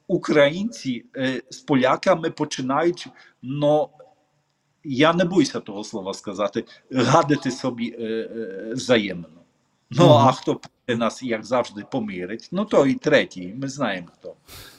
українці 0.06 1.04
з 1.50 1.56
поляками 1.56 2.30
починають, 2.30 3.08
ну, 3.42 3.88
я 4.84 5.12
не 5.12 5.24
боюся 5.24 5.60
того 5.60 5.84
слова 5.84 6.14
сказати, 6.14 6.64
гадити 6.90 7.50
собі 7.50 7.96
взаємно. 8.72 9.28
Ну, 9.90 10.08
а 10.12 10.32
хто 10.32 10.60
нас, 10.88 11.22
як 11.22 11.44
завжди, 11.44 11.84
помирить, 11.90 12.48
ну 12.52 12.64
то 12.64 12.86
і 12.86 12.94
третій, 12.94 13.54
ми 13.60 13.68
знаємо 13.68 14.08
хто. 14.18 14.34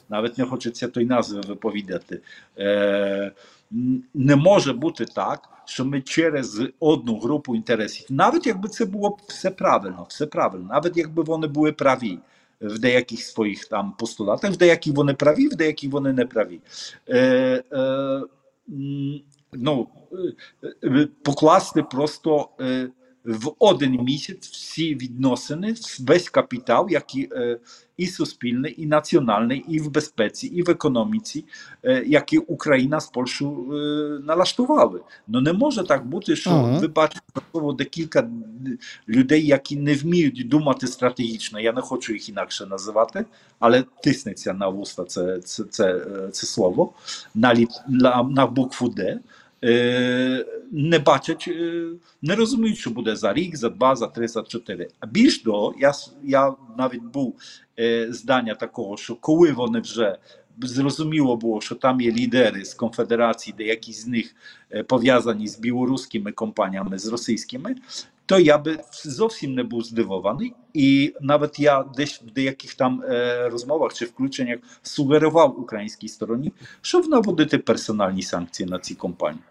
Навіть 0.10 0.38
не 0.38 0.46
хочеться 0.46 0.88
той 0.88 1.06
назви 1.06 1.42
виповідати. 1.42 2.22
Е, 2.58 3.32
Не 4.13 4.36
може 4.36 4.74
бути 4.74 5.06
так 5.06 5.50
що 5.70 5.86
ми 5.86 6.01
через 6.01 6.62
одну 6.80 7.20
групу 7.20 7.56
інтересів, 7.56 8.06
навіть 8.10 8.48
якби 8.48 8.70
це 8.70 8.86
було 8.86 9.18
все 9.28 9.51
правильно, 9.51 10.06
все 10.10 10.25
правильно, 10.25 10.68
навіть 10.70 10.98
якби 10.98 11.24
вони 11.24 11.48
були 11.48 11.72
праві 11.72 12.20
в 12.62 12.80
деяких 12.80 13.20
своїх 13.20 13.66
там 13.66 13.92
постулатах, 13.92 14.51
в 14.51 14.58
деяких 14.58 14.94
вони 14.94 15.13
праві, 15.13 15.48
в 15.48 15.56
деяких 15.56 15.92
вони 15.92 16.13
не 16.13 16.25
праві. 16.25 16.60
Е, 17.10 17.63
е, 17.74 18.22
ну, 19.54 19.88
Покласти 21.24 21.84
просто. 21.84 22.50
Е, 22.62 22.89
в 23.26 23.52
один 23.60 23.92
місяць 23.92 24.48
всі 24.48 24.96
відносини, 24.96 25.76
весь 26.00 26.30
капітал, 26.30 26.88
який 26.90 27.30
е, 27.32 27.60
і 27.98 28.08
суспільний, 28.08 28.76
і 28.78 28.86
національний, 28.86 29.66
і 29.68 29.80
в 29.80 29.92
безпеці, 29.92 30.48
і 30.48 30.62
в 30.62 30.70
економіці, 30.70 31.46
е, 31.84 32.04
які 32.08 32.38
Україна 32.38 33.00
з 33.00 33.08
Польщею 33.08 33.74
е, 33.74 34.20
налаштували. 34.26 35.02
Ну 35.28 35.42
не 35.42 35.54
може 35.54 35.84
так 35.84 36.06
бути, 36.06 36.36
що 36.36 36.50
ага. 36.50 36.80
ви 36.80 36.88
бачите 36.88 37.22
декілька 37.78 38.30
людей, 39.08 39.46
які 39.46 39.76
не 39.76 39.94
вміють 39.94 40.48
думати 40.48 40.88
стратегічно. 40.88 41.60
Я 41.60 41.74
не 41.74 41.82
хочу 41.82 42.14
їх 42.14 42.30
інакше 42.30 42.66
називати, 42.66 43.26
але 43.60 43.84
тиснеться 44.04 44.54
на 44.54 44.68
вуста 44.68 45.04
це 45.04 45.40
це, 45.40 45.64
це, 45.64 46.02
це 46.32 46.48
слово 46.48 46.94
на, 47.36 47.56
на, 47.88 48.24
на 48.24 48.48
букву 48.48 48.90
Д. 48.90 49.20
Е, 49.63 50.46
не 50.72 51.00
бачать, 51.00 51.46
е, 51.48 51.89
не 52.22 52.36
розуміють, 52.36 52.78
що 52.78 52.89
буде 52.89 53.16
за 53.16 53.34
рік, 53.34 53.56
за 53.56 53.70
два, 53.70 53.96
за 53.96 54.08
три, 54.08 54.28
за 54.28 54.42
чотири. 54.42 54.88
А 55.00 55.06
більш 55.06 55.39
того, 55.39 55.75
я 55.80 55.94
я 56.24 56.54
навіть 56.78 57.04
був 57.04 57.36
е, 57.80 58.08
здання 58.13 58.56
такого, 58.56 58.98
що 58.98 59.16
коли 59.16 59.51
вони 59.51 59.80
вже 59.80 60.18
зрозуміло 60.62 61.36
було, 61.36 61.62
що 61.62 61.75
там 61.75 62.01
є 62.01 62.12
лідери 62.12 62.66
з 62.66 62.74
конфедерації, 62.74 63.56
деякі 63.58 63.94
з 63.94 64.08
них 64.08 64.36
пов'язані 64.88 65.48
з 65.48 65.60
білоруськими 65.60 66.32
компаніями, 66.32 67.00
з 67.00 67.08
російськими, 67.08 67.75
то 68.30 68.39
я 68.39 68.58
би 68.58 68.80
зовсім 69.06 69.54
не 69.54 69.63
був 69.63 69.84
здивований. 69.84 70.54
І 70.74 71.13
навіть 71.22 71.60
я 71.60 71.86
десь 71.98 72.22
в 72.22 72.34
деяких 72.34 72.74
там 72.74 73.04
е, 73.04 73.50
розмовах 73.50 73.94
чи 73.94 74.06
включеннях 74.06 74.60
сугерував 74.84 75.60
українській 75.60 76.08
стороні, 76.08 76.51
щоб 76.82 77.08
наводити 77.08 77.58
персональні 77.58 78.22
санкції 78.22 78.70
на 78.70 78.80
ці 78.80 78.96
компанії. 78.96 79.44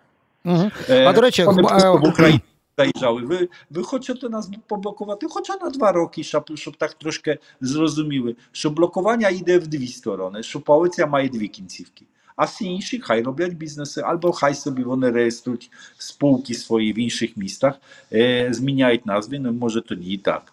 Угу. 0.44 0.70
А 0.88 1.12
до 1.12 1.20
речі, 1.20 1.44
в 1.44 2.42
Україні 2.78 2.92
заїжджали. 2.94 3.22
Ви 3.22 3.48
ви 3.70 3.82
хочете 3.82 4.28
нас 4.28 4.50
поблокувати? 4.66 5.26
Хоча 5.30 5.56
на 5.56 5.70
два 5.70 5.92
роки, 5.92 6.22
щоб 6.22 6.50
щоб 6.54 6.76
так 6.76 6.94
трошки 6.94 7.38
зрозуміли, 7.60 8.36
що 8.52 8.70
блокування 8.70 9.28
йде 9.28 9.58
в 9.58 9.66
дві 9.66 9.86
сторони, 9.86 10.42
що 10.42 10.60
поліція 10.60 11.06
має 11.06 11.28
дві 11.28 11.48
кінцівки. 11.48 12.04
А 12.36 12.44
всі 12.44 12.64
інші 12.64 13.00
хай 13.00 13.22
роблять 13.22 13.54
бізнеси, 13.54 14.00
або 14.00 14.32
хай 14.32 14.54
собі 14.54 14.82
вони 14.82 15.10
реєструють 15.10 15.70
спілки 15.98 16.54
свої 16.54 16.92
в 16.92 16.98
інших 16.98 17.36
містах, 17.36 17.74
е, 18.12 18.48
зміняють 18.52 19.06
назви, 19.06 19.38
ну 19.38 19.52
може 19.52 19.80
тоді 19.80 20.12
і 20.12 20.18
так. 20.18 20.52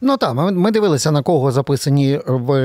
Ну 0.00 0.16
так, 0.16 0.34
ми, 0.34 0.52
ми 0.52 0.70
дивилися, 0.70 1.10
на 1.10 1.22
кого 1.22 1.52
записані 1.52 2.20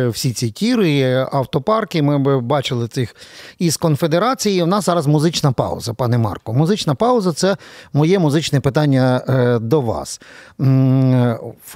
всі 0.10 0.34
ці 0.34 0.52
тіри, 0.52 1.28
автопарки. 1.32 2.02
Ми 2.02 2.40
бачили 2.40 2.88
цих 2.88 3.16
із 3.60 3.78
конфедерації. 3.78 4.64
У 4.64 4.66
нас 4.66 4.86
зараз 4.86 5.08
музична 5.08 5.52
пауза, 5.52 5.94
пане 5.94 6.18
Марко. 6.18 6.54
Музична 6.54 6.96
пауза 6.96 7.34
це 7.34 7.58
моє 7.94 8.20
музичне 8.20 8.60
питання 8.60 9.22
е, 9.30 9.60
до 9.60 9.82
вас. 9.82 10.22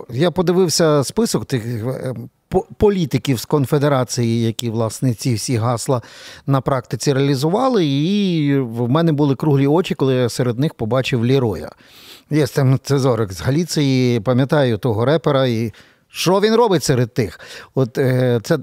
Я 0.09 0.31
подивився 0.31 1.03
список 1.03 1.45
тих. 1.45 1.63
Е, 2.55 2.59
політиків 2.77 3.39
з 3.39 3.45
конфедерації, 3.45 4.41
які 4.41 4.69
власне 4.69 5.13
ці 5.13 5.33
всі 5.33 5.57
гасла 5.57 6.01
на 6.47 6.61
практиці 6.61 7.13
реалізували. 7.13 7.85
І 7.85 8.59
в 8.59 8.89
мене 8.89 9.11
були 9.11 9.35
круглі 9.35 9.67
очі, 9.67 9.95
коли 9.95 10.13
я 10.15 10.29
серед 10.29 10.59
них 10.59 10.73
побачив 10.73 11.25
Ліроя. 11.25 11.71
Є 12.29 12.47
там 12.47 12.79
Цезорик 12.83 13.33
з 13.33 13.41
Галіції, 13.41 14.19
пам'ятаю 14.19 14.77
того 14.77 15.05
репера. 15.05 15.45
і 15.47 15.73
що 16.15 16.39
він 16.39 16.55
робить 16.55 16.83
серед 16.83 17.13
тих? 17.13 17.39
От 17.75 17.97
е, 17.97 18.39
це 18.43 18.57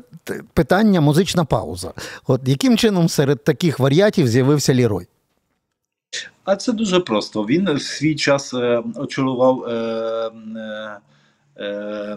питання 0.55 1.01
музична 1.01 1.45
пауза. 1.45 1.93
От 2.27 2.41
яким 2.45 2.77
чином 2.77 3.09
серед 3.09 3.45
таких 3.45 3.79
варіатів 3.79 4.29
з'явився 4.29 4.75
Лірой? 4.75 5.07
А 6.45 6.57
це 6.57 6.73
дуже 6.73 7.01
просто. 7.01 7.43
Він 7.43 7.75
в 7.75 7.83
свій 7.83 8.15
час 8.15 8.55
е, 8.55 8.83
очолював. 8.97 9.65
Е, 9.65 10.31
е, 11.61 11.65
е, 11.65 12.17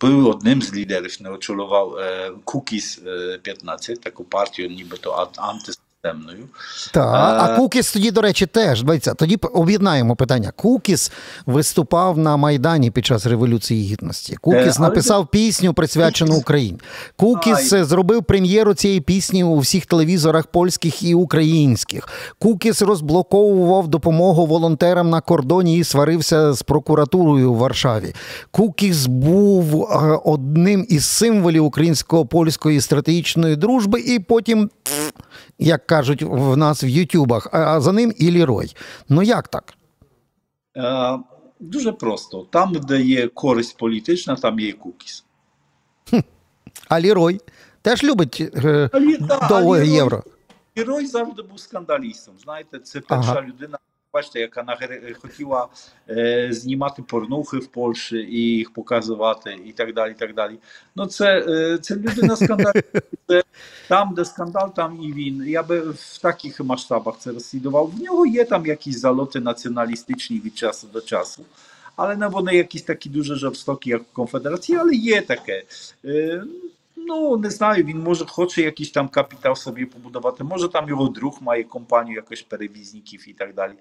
був 0.00 0.26
одним 0.26 0.62
з 0.62 0.74
лідерів, 0.74 1.16
не 1.20 1.30
очолював 1.30 1.96
е, 1.96 2.32
Кукіс 2.44 3.00
15, 3.42 3.98
е, 3.98 4.00
таку 4.00 4.24
партію, 4.24 4.68
нібито 4.68 5.30
антис 5.36 5.80
темною. 6.02 6.44
Так, 6.92 7.14
а, 7.14 7.44
а 7.44 7.56
Кукіс 7.56 7.92
тоді, 7.92 8.10
до 8.10 8.20
речі, 8.20 8.46
теж 8.46 8.82
дивіться, 8.82 9.14
тоді 9.14 9.36
об'єднаємо 9.36 10.16
питання. 10.16 10.52
Кукіс 10.56 11.12
виступав 11.46 12.18
на 12.18 12.36
Майдані 12.36 12.90
під 12.90 13.06
час 13.06 13.26
Революції 13.26 13.92
Гідності. 13.92 14.36
Кукіс 14.40 14.78
е, 14.78 14.82
написав 14.82 15.22
це... 15.22 15.28
пісню, 15.32 15.74
присвячену 15.74 16.36
Україні. 16.36 16.78
Кукіс 17.16 17.72
а, 17.72 17.84
зробив 17.84 18.24
прем'єру 18.24 18.74
цієї 18.74 19.00
пісні 19.00 19.44
у 19.44 19.58
всіх 19.58 19.86
телевізорах 19.86 20.46
польських 20.46 21.02
і 21.02 21.14
українських. 21.14 22.08
Кукіс 22.38 22.82
розблоковував 22.82 23.88
допомогу 23.88 24.46
волонтерам 24.46 25.10
на 25.10 25.20
кордоні 25.20 25.78
і 25.78 25.84
сварився 25.84 26.52
з 26.52 26.62
прокуратурою 26.62 27.52
в 27.52 27.56
Варшаві. 27.56 28.14
Кукіс 28.50 29.06
був 29.06 29.82
е, 29.82 30.20
одним 30.24 30.86
із 30.88 31.04
символів 31.04 31.64
українсько-польської 31.64 32.80
стратегічної 32.80 33.56
дружби, 33.56 34.00
і 34.00 34.18
потім 34.18 34.70
як 35.58 35.86
кажуть 35.86 36.22
в 36.22 36.56
нас 36.56 36.84
в 36.84 36.86
Ютубах, 36.86 37.48
а 37.52 37.80
за 37.80 37.92
ним 37.92 38.12
і 38.16 38.30
Лірой. 38.30 38.76
Ну 39.08 39.22
як 39.22 39.48
так? 39.48 39.74
Е, 40.76 41.18
Дуже 41.60 41.92
просто. 41.92 42.46
Там, 42.50 42.72
де 42.72 43.00
є 43.00 43.28
користь 43.28 43.78
політична, 43.78 44.36
там 44.36 44.60
є 44.60 44.72
кукіс. 44.72 45.24
А 46.88 47.00
Лірой 47.00 47.40
теж 47.82 48.04
любить 48.04 48.40
е, 48.40 48.90
довго 49.48 49.78
євро. 49.78 50.22
Лірой 50.78 51.06
завжди 51.06 51.42
був 51.42 51.60
скандалістом. 51.60 52.34
Знаєте, 52.42 52.78
це 52.78 53.00
перша 53.00 53.30
ага. 53.30 53.42
людина, 53.42 53.78
бачите, 54.12 54.40
яка 54.40 54.78
хотіла 55.22 55.68
е, 56.10 56.48
знімати 56.52 57.02
порнухи 57.02 57.58
в 57.58 57.66
Польщі 57.66 58.16
і 58.16 58.40
їх 58.40 58.72
показувати, 58.72 59.58
і 59.66 59.72
так 59.72 59.94
далі. 59.94 60.10
і 60.10 60.14
так 60.14 60.34
далі. 60.34 60.54
Ну, 60.96 61.06
Це 61.06 61.44
е, 61.48 61.78
це 61.78 61.96
людина 61.96 62.36
скандал. 62.36 62.72
Там, 63.88 64.14
де 64.14 64.24
скандал, 64.24 64.74
там 64.74 64.98
і 65.02 65.12
він. 65.12 65.44
Я 65.46 65.62
би 65.62 65.80
в 65.80 66.18
таких 66.22 66.60
масштабах 66.60 67.14
це 67.18 67.32
розслідував. 67.32 67.92
В 67.96 68.02
нього 68.02 68.26
є 68.26 68.44
там 68.44 68.66
якісь 68.66 69.00
залоти 69.00 69.40
націоналістичні 69.40 70.40
від 70.40 70.58
часу 70.58 70.88
до 70.92 71.00
часу. 71.00 71.44
Але 71.96 72.16
не 72.16 72.28
вони 72.28 72.56
якісь 72.56 72.82
такі 72.82 73.08
дуже 73.08 73.34
жорстокі, 73.34 73.90
як 73.90 74.02
в 74.02 74.12
Конфедерації, 74.12 74.78
але 74.78 74.94
є 74.94 75.20
таке. 75.20 75.62
Е, 76.04 76.44
Ну, 77.06 77.36
не 77.36 77.50
знаю, 77.50 77.84
він 77.84 77.98
може 77.98 78.26
хоче 78.26 78.62
якийсь 78.62 78.90
там 78.90 79.08
капітал 79.08 79.54
собі 79.54 79.84
побудувати. 79.84 80.44
Може 80.44 80.68
там 80.68 80.88
його 80.88 81.08
друг 81.08 81.38
має 81.40 81.64
компанію 81.64 82.16
якось 82.16 82.42
перевізників 82.42 83.28
і 83.28 83.32
так 83.32 83.54
далі. 83.54 83.72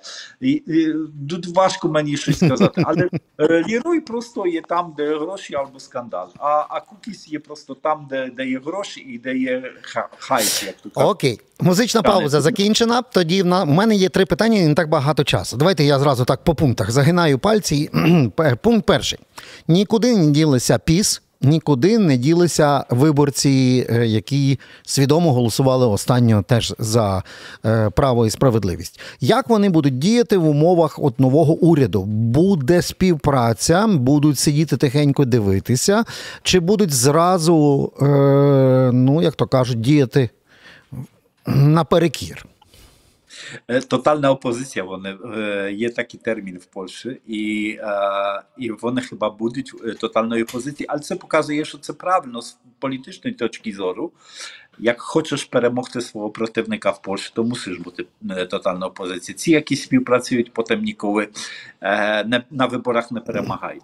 І, 0.41 0.51
і 0.51 0.95
Тут 1.29 1.47
важко 1.47 1.89
мені 1.89 2.17
щось 2.17 2.37
сказати. 2.37 2.83
Але 2.85 3.09
е, 3.39 3.63
Лірой 3.67 3.99
просто 3.99 4.47
є 4.47 4.61
там, 4.61 4.93
де 4.97 5.19
гроші 5.19 5.55
або 5.55 5.79
скандал. 5.79 6.29
А 6.39 6.65
а 6.69 6.81
Кукіс 6.81 7.27
є 7.27 7.39
просто 7.39 7.73
там, 7.73 8.07
де 8.09 8.31
де 8.37 8.45
є 8.45 8.59
гроші 8.65 8.99
і 8.99 9.17
де 9.17 9.37
є 9.37 9.73
хайп. 10.19 10.49
як 10.65 10.75
тут. 10.75 10.91
Окей. 10.95 11.39
Музична 11.59 12.01
пауза 12.01 12.41
закінчена. 12.41 13.01
Тоді 13.01 13.43
в 13.43 13.45
мене 13.65 13.95
є 13.95 14.09
три 14.09 14.25
питання 14.25 14.57
і 14.57 14.67
не 14.67 14.75
так 14.75 14.89
багато 14.89 15.23
часу. 15.23 15.57
Давайте 15.57 15.83
я 15.83 15.99
зразу 15.99 16.25
так 16.25 16.43
по 16.43 16.55
пунктах 16.55 16.91
загинаю 16.91 17.39
пальці. 17.39 17.89
Пункт 18.61 18.85
перший. 18.85 19.19
Нікуди 19.67 20.17
не 20.17 20.31
ділися 20.31 20.77
піс 20.77 21.21
нікуди 21.41 21.97
не 21.97 22.17
ділися 22.17 22.85
виборці, 22.89 23.87
е, 23.89 24.07
які 24.07 24.59
свідомо 24.83 25.33
голосували 25.33 25.87
останньо 25.87 26.43
теж 26.47 26.73
за 26.79 27.23
е, 27.65 27.89
право 27.89 28.25
і 28.25 28.29
справедливість. 28.29 28.99
Як 29.19 29.49
вони 29.49 29.69
будуть 29.69 29.99
діяти 29.99 30.37
в 30.37 30.47
умовах 30.47 30.99
от 30.99 31.19
нового 31.19 31.53
уряду? 31.53 32.03
Буде 32.05 32.81
співпраця, 32.81 33.87
будуть 33.87 34.39
сидіти 34.39 34.77
тихенько 34.77 35.25
дивитися, 35.25 36.03
чи 36.43 36.59
будуть 36.59 36.91
зразу, 36.91 37.91
е, 38.01 38.05
ну 38.93 39.21
як 39.21 39.35
то 39.35 39.47
кажуть, 39.47 39.81
діяти 39.81 40.29
наперекір? 41.47 42.45
Totalna 43.87 44.31
opozycja, 44.31 44.83
one, 44.83 45.17
є 45.71 45.89
такий 45.89 46.19
термін 46.19 46.57
в 46.57 46.65
Польщі, 46.65 47.21
і 47.27 47.77
і 48.57 48.71
вони 48.71 49.01
хіба 49.01 49.29
будуть 49.29 49.73
totalної 49.99 50.43
опозиції, 50.43 50.87
але 50.89 50.99
це 50.99 51.15
показує, 51.15 51.65
що 51.65 51.77
це 51.77 51.93
правильно 51.93 52.41
з 52.41 52.57
політичної 52.79 53.35
точки 53.35 53.71
зору. 53.71 54.11
Як 54.79 55.01
хочеш 55.01 55.43
перемогти 55.43 56.01
свого 56.01 56.29
противника 56.29 56.89
в 56.89 57.01
Польщі, 57.01 57.31
то 57.35 57.43
мусиш 57.43 57.77
бути 57.77 58.05
тотальна 58.49 58.85
опозиція. 58.85 59.37
Ці, 59.37 59.51
які 59.51 59.75
співпрацюють, 59.75 60.53
потім 60.53 60.81
ніколи 60.81 61.27
не, 62.25 62.43
на 62.51 62.65
виборах 62.65 63.11
не 63.11 63.19
перемагають. 63.19 63.83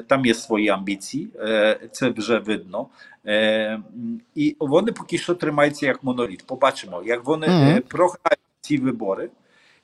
там 0.06 0.26
є 0.26 0.34
свої 0.34 0.68
амбіції, 0.68 1.28
це 1.92 2.10
вже 2.10 2.38
видно. 2.38 2.86
І 4.34 4.56
вони 4.60 4.92
поки 4.92 5.18
що 5.18 5.34
тримаються 5.34 5.86
як 5.86 6.04
моноліт. 6.04 6.46
Побачимо, 6.46 7.02
як 7.06 7.24
вони 7.24 7.46
mm-hmm. 7.46 7.80
програють 7.80 8.38
ці 8.60 8.76
вибори 8.76 9.30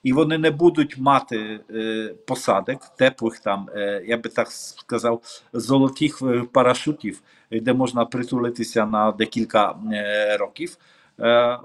і 0.05 0.13
вони 0.13 0.39
не 0.39 0.51
будуть 0.51 0.99
мати 0.99 1.61
е, 1.71 2.15
посадок 2.27 2.81
теплих 2.97 3.39
там, 3.39 3.69
е, 3.75 4.05
я 4.07 4.17
би 4.17 4.31
так 4.31 4.51
сказав, 4.51 5.23
золотих 5.53 6.23
е, 6.23 6.43
парашутів, 6.53 7.23
де 7.51 7.73
можна 7.73 8.05
притулитися 8.05 8.87
на 8.87 9.13
декілька 9.13 9.79
е, 9.93 10.37
років. 10.37 10.77
Е, 11.21 11.59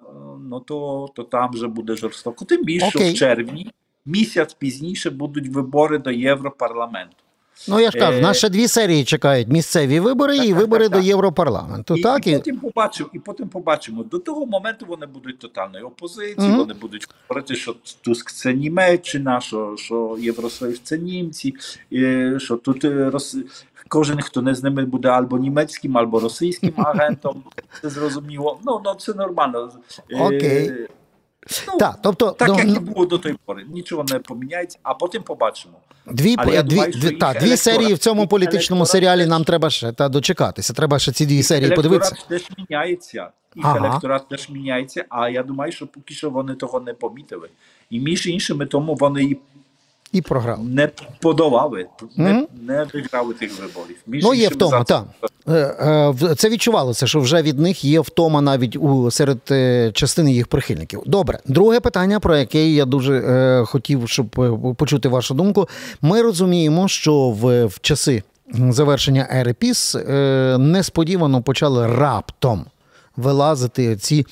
ну 0.49 0.60
то 0.60 1.10
то 1.15 1.23
там 1.23 1.52
вже 1.52 1.67
буде 1.67 1.95
жорстоко. 1.95 2.45
Тим 2.45 2.63
більше 2.63 2.99
okay. 2.99 3.12
в 3.12 3.13
червні 3.13 3.71
місяць 4.06 4.54
пізніше 4.54 5.10
будуть 5.10 5.47
вибори 5.47 5.97
до 5.97 6.12
Європарламенту. 6.12 7.23
Ну 7.67 7.80
я 7.80 7.91
ж 7.91 8.00
кажу, 8.00 8.22
нас 8.22 8.38
ще 8.38 8.50
дві 8.50 8.67
серії 8.67 9.04
чекають: 9.04 9.48
місцеві 9.48 10.00
вибори 10.00 10.38
так, 10.38 10.45
і 10.45 10.50
так, 10.50 10.58
вибори 10.58 10.89
так, 10.89 11.00
до 11.00 11.08
Європарламенту. 11.08 11.95
І, 11.95 12.02
так, 12.02 12.28
і, 12.28 12.32
і 12.32 12.38
потім 12.38 12.58
побачимо, 12.58 13.10
і 13.13 13.19
потім 13.19 13.48
побачимо. 13.48 14.04
До 14.04 14.19
того 14.19 14.45
моменту 14.45 14.86
вони 14.89 15.06
будуть 15.06 15.39
тотальною 15.39 15.88
опозицією, 15.88 16.54
mm-hmm. 16.54 16.58
вони 16.58 16.74
будуть 16.74 17.08
говорити, 17.28 17.56
що 17.56 17.76
Туск 18.02 18.32
це 18.32 18.54
Німеччина, 18.54 19.41
що 19.41 19.76
що 19.78 20.17
Євросоюз 20.19 20.80
це 20.84 20.98
німці, 20.98 21.54
що 22.38 22.56
тут 22.56 22.86
е, 22.86 23.10
Рос... 23.10 23.38
кожен, 23.88 24.22
хто 24.22 24.41
не 24.41 24.56
з 24.56 24.63
ними 24.63 24.86
буде 24.86 25.08
або 25.08 25.38
німецьким, 25.38 25.98
або 25.98 26.19
російським 26.19 26.74
агентом. 26.78 27.43
Це 27.82 27.89
зрозуміло. 27.89 28.60
Ну, 28.65 28.82
ну 28.86 28.93
це 28.93 29.13
нормально. 29.13 29.72
Окей. 30.12 30.69
Okay. 30.69 30.88
Ну, 31.67 31.78
так, 31.78 31.99
тобто, 32.04 32.32
так, 32.32 32.49
як 32.49 32.67
і 32.67 32.80
було 32.80 33.06
до 33.06 33.17
тої 33.17 33.36
пори, 33.45 33.65
нічого 33.73 34.04
не 34.04 34.19
поміняється, 34.19 34.80
а 34.84 34.93
потім 34.93 35.23
побачимо. 35.23 35.73
Дві 36.06 36.36
дві, 36.36 36.63
думаю, 36.63 36.91
дві, 36.91 37.12
та, 37.12 37.34
дві 37.34 37.58
серії 37.58 37.93
в 37.93 37.97
цьому 37.97 38.28
політичному 38.28 38.86
серіалі 38.86 39.25
нам 39.25 39.43
треба 39.43 39.69
ще 39.69 39.91
та 39.91 40.10
дочекатися. 40.10 40.73
Треба 40.73 40.99
ще 40.99 41.12
ці 41.12 41.25
дві 41.25 41.43
серії 41.43 41.71
подивитися. 41.71 42.15
Електорат 42.30 42.47
теж 42.47 42.58
міняється, 42.58 43.30
і 43.56 43.60
ага. 43.63 43.78
електорат 43.78 44.28
теж 44.30 44.49
міняється, 44.49 45.06
а 45.10 45.30
я 45.30 45.43
думаю, 45.43 45.71
що 45.71 45.88
поки 45.88 46.13
що 46.13 46.30
вони 46.30 46.56
того 46.56 46.80
не 46.80 46.93
помітили. 46.93 47.49
І 47.89 47.99
між 47.99 48.28
іншими, 48.28 48.65
тому 48.65 48.95
вони 48.95 49.23
і 49.23 49.38
і 50.12 50.22
програли. 50.22 50.63
Не 50.63 50.89
подолали, 51.22 51.86
не 52.15 52.34
mm-hmm. 52.34 52.45
не 52.62 52.88
виграли 52.93 53.34
тих 53.34 53.52
виборів. 53.60 53.98
Між 54.08 54.24
ну, 54.24 54.34
є 54.34 54.50
втома, 54.50 54.84
так. 54.84 55.06
Е, 55.48 55.54
е, 55.54 56.36
це 56.36 56.50
відчувалося, 56.50 57.08
що 57.08 57.19
вже 57.19 57.41
від 57.41 57.60
них 57.60 57.86
є 57.86 58.00
втома 58.00 58.41
навіть 58.41 58.76
у 58.76 59.12
серед 59.12 59.39
е, 59.52 59.91
частини 59.93 60.34
їх 60.34 60.48
прихильників. 60.48 61.02
Добре, 61.06 61.39
друге 61.45 61.80
питання, 61.80 62.19
про 62.19 62.38
яке 62.38 62.69
я 62.69 62.86
дуже 62.86 63.63
хотів, 63.67 64.10
щоб 64.10 64.30
почути 64.78 65.10
вашу 65.10 65.34
думку. 65.34 65.67
Ми 66.02 66.22
розуміємо, 66.22 66.88
що 66.88 67.30
в, 67.30 67.65
в 67.65 67.80
часи 67.82 68.24
завершення 68.54 69.28
ери 69.34 69.54
ПІС 69.54 69.95
несподівано 70.58 71.41
почали 71.41 71.88
раптом 71.88 72.65
вилазити 73.19 73.95
ці 73.95 74.26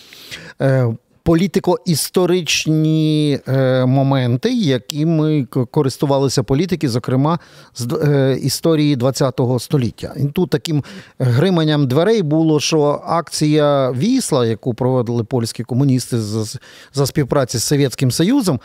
е, 0.61 0.87
політико-історичні 1.27 3.39
е, 3.47 3.85
моменти, 3.85 4.53
якими 4.53 5.45
користувалися 5.71 6.43
політики, 6.43 6.89
зокрема 6.89 7.39
з 7.75 7.99
е, 8.03 8.37
історії 8.41 8.97
ХХ 8.97 9.59
століття. 9.59 10.13
І 10.17 10.25
тут 10.25 10.49
таким 10.49 10.83
гриманням 11.19 11.87
дверей 11.87 12.21
було, 12.21 12.59
що 12.59 13.01
акція 13.05 13.91
Вісла, 13.91 14.45
яку 14.45 14.73
проводили 14.73 15.23
польські 15.23 15.63
комуністи 15.63 16.19
за, 16.19 16.59
за 16.93 17.05
співпраці 17.05 17.57
з 17.57 17.63
Совєтським 17.63 18.11
Союзом, 18.11 18.59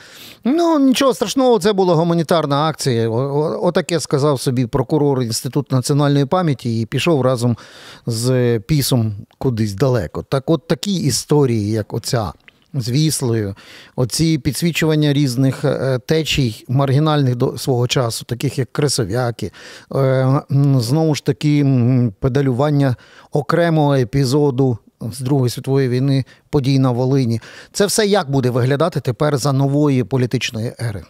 ну 0.44 0.78
нічого 0.78 1.14
страшного, 1.14 1.58
це 1.58 1.72
була 1.72 1.94
гуманітарна 1.94 2.68
акція. 2.68 3.08
Отаке 3.08 4.00
сказав 4.00 4.40
собі 4.40 4.66
прокурор 4.66 5.22
Інституту 5.22 5.76
національної 5.76 6.26
пам'яті 6.26 6.80
і 6.80 6.86
пішов 6.86 7.22
разом 7.22 7.56
з 8.06 8.58
пісом 8.58 9.14
кудись 9.38 9.74
далеко. 9.74 10.24
Так, 10.28 10.50
от 10.50 10.66
такі 10.66 10.94
історії, 10.94 11.70
як 11.70 11.94
оця 11.94 12.32
з 12.74 12.90
віслою, 12.90 13.54
оці 13.96 14.38
підсвічування 14.38 15.12
різних 15.12 15.64
е, 15.64 15.98
течій 16.06 16.64
маргінальних 16.68 17.36
до 17.36 17.58
свого 17.58 17.86
часу, 17.88 18.24
таких 18.24 18.58
як 18.58 18.72
кресовяки, 18.72 19.52
е, 19.94 20.40
знову 20.76 21.14
ж 21.14 21.24
таки, 21.24 21.66
педалювання 22.20 22.96
окремого 23.32 23.94
епізоду. 23.94 24.78
З 25.12 25.20
Другої 25.20 25.50
світової 25.50 25.88
війни 25.88 26.24
подій 26.50 26.78
на 26.78 26.90
Волині. 26.90 27.40
Це 27.72 27.86
все 27.86 28.06
як 28.06 28.30
буде 28.30 28.50
виглядати 28.50 29.00
тепер 29.00 29.38
за 29.38 29.52
нової 29.52 30.04
політичної 30.04 30.72
ери? 30.80 31.04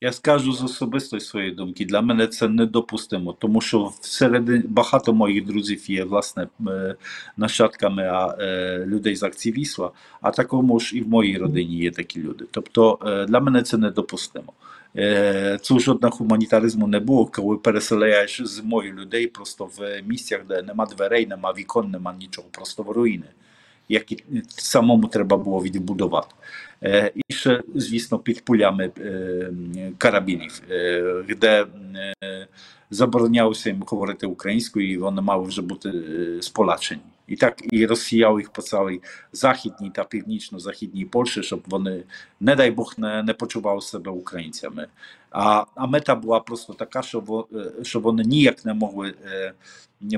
Я 0.00 0.12
скажу 0.12 0.52
з 0.52 0.62
особистої 0.62 1.20
своєї 1.20 1.52
думки, 1.52 1.84
для 1.84 2.00
мене 2.00 2.26
це 2.26 2.48
недопустимо, 2.48 3.32
тому 3.32 3.60
що 3.60 3.92
всередині 4.00 4.64
багато 4.68 5.12
моїх 5.12 5.44
друзів 5.44 5.90
є 5.90 6.04
власне 6.04 6.48
е, 6.68 6.94
нащадками 7.36 8.02
е, 8.02 8.84
людей 8.86 9.16
з 9.16 9.22
акції 9.22 9.52
Вісла, 9.52 9.90
а 10.20 10.30
також 10.30 10.94
і 10.94 11.00
в 11.00 11.08
моїй 11.08 11.38
родині 11.38 11.76
є 11.76 11.90
такі 11.90 12.22
люди. 12.22 12.44
Тобто 12.50 12.98
е, 13.06 13.26
для 13.26 13.40
мене 13.40 13.62
це 13.62 13.78
недопустимо. 13.78 14.52
Цього 15.60 15.80
жодного 15.80 16.16
гуманітаризму 16.16 16.86
не 16.86 17.00
було, 17.00 17.26
коли 17.26 17.56
переселяєш 17.56 18.42
зимою 18.44 18.92
людей 18.92 19.26
просто 19.26 19.64
в 19.64 20.02
місцях, 20.06 20.40
де 20.48 20.62
нема 20.62 20.86
дверей, 20.86 21.26
нема 21.26 21.54
вікон, 21.58 21.90
нема 21.90 22.14
нічого, 22.18 22.48
просто 22.52 22.82
в 22.82 22.90
руїни 22.90 23.26
які 23.88 24.24
самому 24.48 25.08
треба 25.08 25.36
було 25.36 25.62
відбудувати. 25.62 26.34
І 27.14 27.34
ще, 27.34 27.62
звісно, 27.74 28.18
під 28.18 28.44
пулями 28.44 28.90
карабінів, 29.98 30.62
де 31.40 31.66
заборонялося 32.90 33.70
їм 33.70 33.84
говорити 33.86 34.26
українською, 34.26 34.92
і 34.92 34.98
вони 34.98 35.22
мали 35.22 35.46
вже 35.46 35.62
бути 35.62 35.92
сполачені. 36.40 37.00
І 37.26 37.36
так 37.36 37.62
і 37.72 37.86
розсіяв 37.86 38.38
їх 38.38 38.50
по 38.50 38.62
цілій 38.62 39.00
західній 39.32 39.90
та 39.90 40.04
північно-західній 40.04 41.04
Польщі, 41.04 41.42
щоб 41.42 41.62
вони, 41.66 42.02
не 42.40 42.56
дай 42.56 42.70
Бог, 42.70 42.94
не 42.96 43.22
не 43.22 43.34
почували 43.34 43.80
себе 43.80 44.10
українцями. 44.10 44.86
А 45.30 45.64
а 45.74 45.86
мета 45.86 46.14
була 46.14 46.40
просто 46.40 46.72
така, 46.72 47.02
що 47.02 47.46
що 47.82 48.00
вони 48.00 48.24
ніяк 48.24 48.64
не 48.64 48.74
могли 48.74 49.14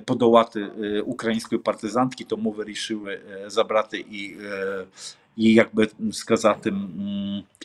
подолати 0.05 0.65
української 1.07 1.61
партизантки, 1.61 2.25
тому 2.25 2.51
вирішили 2.51 3.21
забрати 3.47 3.99
і 3.99 4.35
і 5.41 5.53
як 5.53 5.69
би 5.73 5.89
сказати, 6.13 6.73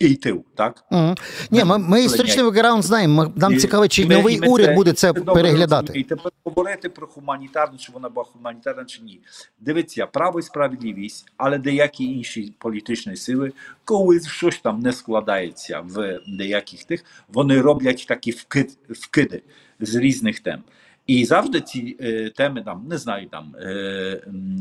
і 0.02 0.16
тил, 0.16 0.44
так? 0.56 0.84
Угу. 0.92 1.16
Ні, 1.52 1.64
ми, 1.64 1.78
ми 1.78 2.04
історичний 2.04 2.46
бекграунд 2.46 2.84
знаємо. 2.84 3.34
Нам 3.36 3.54
і, 3.54 3.58
цікаво, 3.58 3.88
чи 3.88 4.06
ми, 4.06 4.16
новий 4.16 4.40
ми 4.40 4.48
уряд 4.48 4.68
це, 4.68 4.74
буде 4.74 4.94
це 4.94 5.14
переглядати. 5.14 6.00
І 6.00 6.04
тепер 6.04 6.32
говорити 6.44 6.90
про 6.90 7.08
гуманітарну, 7.16 7.78
чи 7.78 7.92
вона 7.92 8.10
була 8.10 8.26
гуманітарна, 8.34 8.86
чи 8.86 9.02
ні. 9.04 9.20
Дивіться, 9.60 10.06
право 10.06 10.40
і 10.40 10.44
справедливість, 10.44 11.26
але 11.38 11.58
деякі 11.58 12.04
інші 12.04 12.54
політичні 12.60 13.16
сили, 13.16 13.52
коли 13.86 14.20
щось 14.20 14.60
там 14.60 14.80
не 14.80 14.94
складається 14.94 15.80
в 15.80 16.20
деяких 16.28 16.84
тих, 16.84 17.06
вони 17.34 17.62
роблять 17.62 18.06
такі 18.08 18.32
вкид, 18.32 18.78
вкиди 18.90 19.42
з 19.80 19.96
різних 19.96 20.40
тем. 20.40 20.64
І 21.08 21.26
завжди 21.26 21.62
ці 21.62 21.98
е, 22.02 22.30
теми 22.30 22.62
там 22.62 22.86
не 22.90 22.98
знаю, 22.98 23.28
там 23.30 23.56
е, 23.62 23.68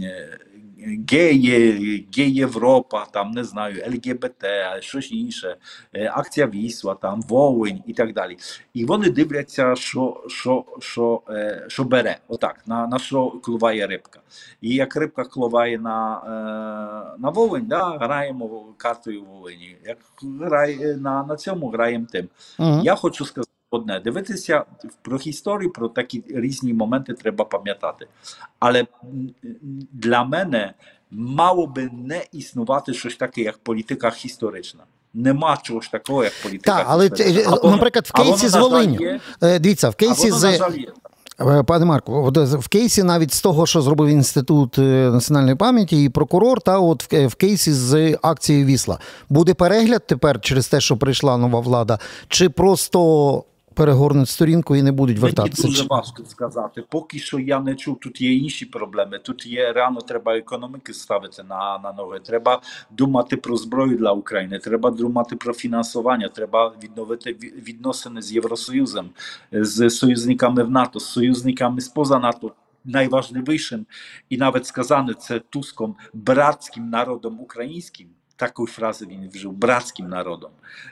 е, 0.02 0.38
геї, 1.11 2.09
гей 2.16 2.35
Європа, 2.35 3.07
там 3.11 3.30
не 3.30 3.44
знаю, 3.44 3.85
ЛГБТ, 3.87 4.44
щось 4.80 5.12
інше, 5.12 5.57
е, 5.92 6.12
акція 6.14 6.46
Вісла, 6.46 6.94
там 6.94 7.22
Волинь 7.22 7.80
і 7.87 7.92
так 7.92 8.12
далі. 8.12 8.37
І 8.74 8.85
вони 8.85 9.11
дивляться, 9.11 9.76
що 9.76 10.24
що, 10.28 10.64
що, 10.80 11.22
е, 11.28 11.64
що 11.68 11.85
бере, 11.85 12.18
отак, 12.28 12.62
на 12.66 12.87
на 12.87 12.98
що 12.98 13.30
клуває 13.30 13.87
рибка. 13.87 14.20
І 14.61 14.74
як 14.74 14.96
рибка 14.96 15.24
клуває 15.24 15.78
на 15.78 16.16
е, 16.16 17.20
на 17.20 17.30
Волинь, 17.30 17.66
да, 17.66 17.98
граємо 17.98 18.64
картою 18.76 19.24
Волині. 19.24 19.76
Як 19.87 19.98
грає 20.40 20.96
на 20.96 21.24
на 21.24 21.37
цьому 21.37 21.68
граємо 21.68 22.07
тим. 22.12 22.28
Угу. 22.59 22.80
Я 22.85 22.94
хочу 22.94 23.24
сказати 23.24 23.54
одне. 23.74 24.00
Дивитися 24.00 24.64
про 25.02 25.16
історію, 25.16 25.72
про 25.72 25.88
такі 25.88 26.24
різні 26.28 26.74
моменти 26.74 27.12
треба 27.12 27.44
пам'ятати. 27.44 28.06
Але 28.58 28.87
для 29.92 30.24
мене 30.24 30.74
мало 31.10 31.66
би 31.66 31.90
не 31.92 32.24
існувати 32.32 32.94
щось 32.94 33.16
таке, 33.16 33.42
як 33.42 33.58
політика 33.58 34.12
історична. 34.24 34.80
Нема 35.14 35.58
чогось 35.62 35.88
такого, 35.88 36.24
як 36.24 36.32
політика. 36.42 36.76
Так, 36.76 36.87
але 36.88 37.10
або, 37.46 37.70
наприклад, 37.70 38.06
в 38.06 38.12
кейсі 38.12 38.48
з 38.48 38.54
Волиню. 38.54 39.20
Е, 39.42 39.58
дивіться, 39.58 39.88
в 39.88 39.94
кейсі 39.94 40.30
з. 40.30 40.60
Е, 41.40 41.62
пане 41.62 41.84
Марко, 41.84 42.32
в 42.34 42.68
кейсі 42.68 43.02
навіть 43.02 43.32
з 43.32 43.40
того, 43.40 43.66
що 43.66 43.82
зробив 43.82 44.08
інститут 44.08 44.78
е, 44.78 45.10
національної 45.12 45.56
пам'яті 45.56 46.04
і 46.04 46.08
прокурор, 46.08 46.60
та 46.60 46.78
от 46.78 47.12
в 47.12 47.34
кейсі 47.34 47.72
з 47.72 48.18
акцією 48.22 48.66
Вісла 48.66 48.98
буде 49.28 49.54
перегляд 49.54 50.06
тепер 50.06 50.40
через 50.40 50.68
те, 50.68 50.80
що 50.80 50.96
прийшла 50.96 51.37
нова 51.37 51.60
влада, 51.60 51.98
чи 52.28 52.48
просто 52.48 53.44
перегорнуть 53.74 54.28
сторінку 54.28 54.76
і 54.76 54.82
не 54.82 54.92
будуть 54.92 55.18
вертатися. 55.18 55.62
Мені 55.62 55.76
дуже 55.76 55.88
важко 55.88 56.24
сказати. 56.24 56.84
Поки 56.88 57.18
що 57.18 57.38
я 57.38 57.60
не 57.60 57.74
чув, 57.74 58.00
тут 58.00 58.20
є 58.20 58.34
інші 58.34 58.66
проблеми. 58.66 59.18
Тут 59.18 59.46
є 59.46 59.72
реально 59.72 60.00
треба 60.00 60.37
економіки 60.37 60.94
ставити 60.94 61.42
на 61.42 61.78
на 61.78 61.92
ноги. 61.92 62.20
Треба 62.20 62.62
думати 62.90 63.37
про 63.37 63.56
зброю 63.56 63.98
для 63.98 64.12
України. 64.12 64.58
Треба 64.58 64.90
думати 64.90 65.37
про 65.37 65.54
фінансування. 65.54 66.28
Треба 66.28 66.72
відновити 66.82 67.32
відносини 67.42 68.22
з 68.22 68.32
Євросоюзом, 68.32 69.10
з 69.52 69.90
союзниками 69.90 70.62
в 70.62 70.70
НАТО, 70.70 71.00
з 71.00 71.06
союзниками 71.06 71.80
споза 71.80 72.18
НАТО. 72.18 72.52
Найважливішим 72.87 73.87
і 74.28 74.37
навіть 74.37 74.66
сказане 74.66 75.14
це 75.14 75.38
Туском 75.38 75.96
братським 76.12 76.90
народом 76.90 77.40
українським. 77.40 78.06
Такої 78.37 78.66
фрази 78.66 79.07
він 79.07 79.29
вжив 79.29 79.53
братським 79.53 80.09
народом 80.09 80.51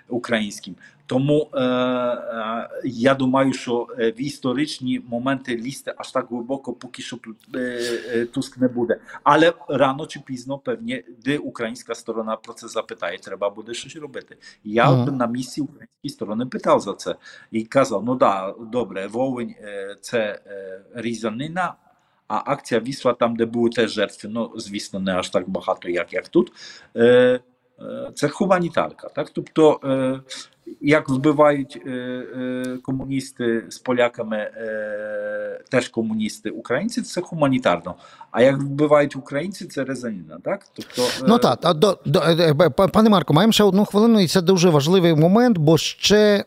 українським. 0.09 0.75
Тому 1.07 1.51
е, 1.55 1.63
е, 1.63 2.69
я 2.85 3.15
думаю, 3.15 3.53
що 3.53 3.89
е, 3.99 4.11
в 4.11 4.21
історичні 4.21 5.03
моменти 5.09 5.57
лізти 5.57 5.95
аж 5.97 6.13
так 6.13 6.27
глибоко, 6.31 6.73
поки 6.73 7.03
що 7.03 7.17
тут 7.17 7.37
е, 7.55 7.59
е, 8.15 8.27
Туск 8.27 8.59
не 8.59 8.69
буде. 8.69 9.01
Але 9.23 9.53
рано 9.69 10.07
чи 10.07 10.21
пізно, 10.21 10.59
певні, 10.59 11.05
де 11.25 11.39
українська 11.39 11.95
сторона 11.95 12.37
про 12.37 12.53
це 12.53 12.69
запитає, 12.69 13.19
треба 13.19 13.51
буде 13.51 13.75
щось 13.75 13.97
робити. 13.97 14.37
Я 14.65 14.91
mm. 14.91 15.11
на 15.11 15.27
місці 15.27 15.61
української 15.61 16.11
сторони 16.11 16.47
питав 16.47 16.81
за 16.81 16.93
це 16.95 17.15
і 17.51 17.65
казав: 17.65 18.05
ну 18.05 18.15
да, 18.15 18.55
добре, 18.73 19.07
Волинь 19.07 19.55
е, 19.61 19.97
це 20.01 20.41
е, 20.47 20.81
різанина. 20.95 21.75
А 22.33 22.43
акція 22.47 22.81
Вісла, 22.81 23.13
там, 23.13 23.37
де 23.37 23.47
були 23.47 23.71
теж 23.71 23.91
жертви, 23.91 24.31
ну 24.33 24.53
звісно, 24.57 25.01
не 25.01 25.13
аж 25.13 25.29
так 25.31 25.49
багато, 25.49 25.89
як 25.89 26.13
як 26.13 26.29
тут. 26.29 26.53
Це 28.15 28.27
гуманітарка. 28.35 29.09
Так? 29.09 29.31
Тобто, 29.31 29.81
як 30.81 31.09
вбивають 31.09 31.83
е, 31.87 31.91
е, 31.91 32.79
комуністи 32.83 33.65
з 33.69 33.79
поляками, 33.79 34.51
теж 35.71 35.89
комуністи 35.89 36.51
українці, 36.51 37.03
це 37.03 37.21
гуманітарно. 37.25 37.95
А 38.31 38.43
як 38.43 38.59
вбивають 38.59 39.17
українці, 39.17 39.65
це 39.65 39.85
резаніна. 39.85 40.39
Так? 40.45 40.61
Тобто, 40.73 41.03
ну 41.29 41.39
так, 41.39 41.59
а 41.63 41.75
до, 41.75 41.99
до, 42.05 42.23
пане 42.93 43.11
Марко, 43.11 43.35
маємо 43.35 43.53
ще 43.53 43.65
одну 43.65 43.85
хвилину, 43.85 44.21
і 44.21 44.27
це 44.27 44.41
дуже 44.41 44.71
важливий 44.71 45.15
момент, 45.15 45.59
бо 45.59 45.79
ще, 45.79 46.45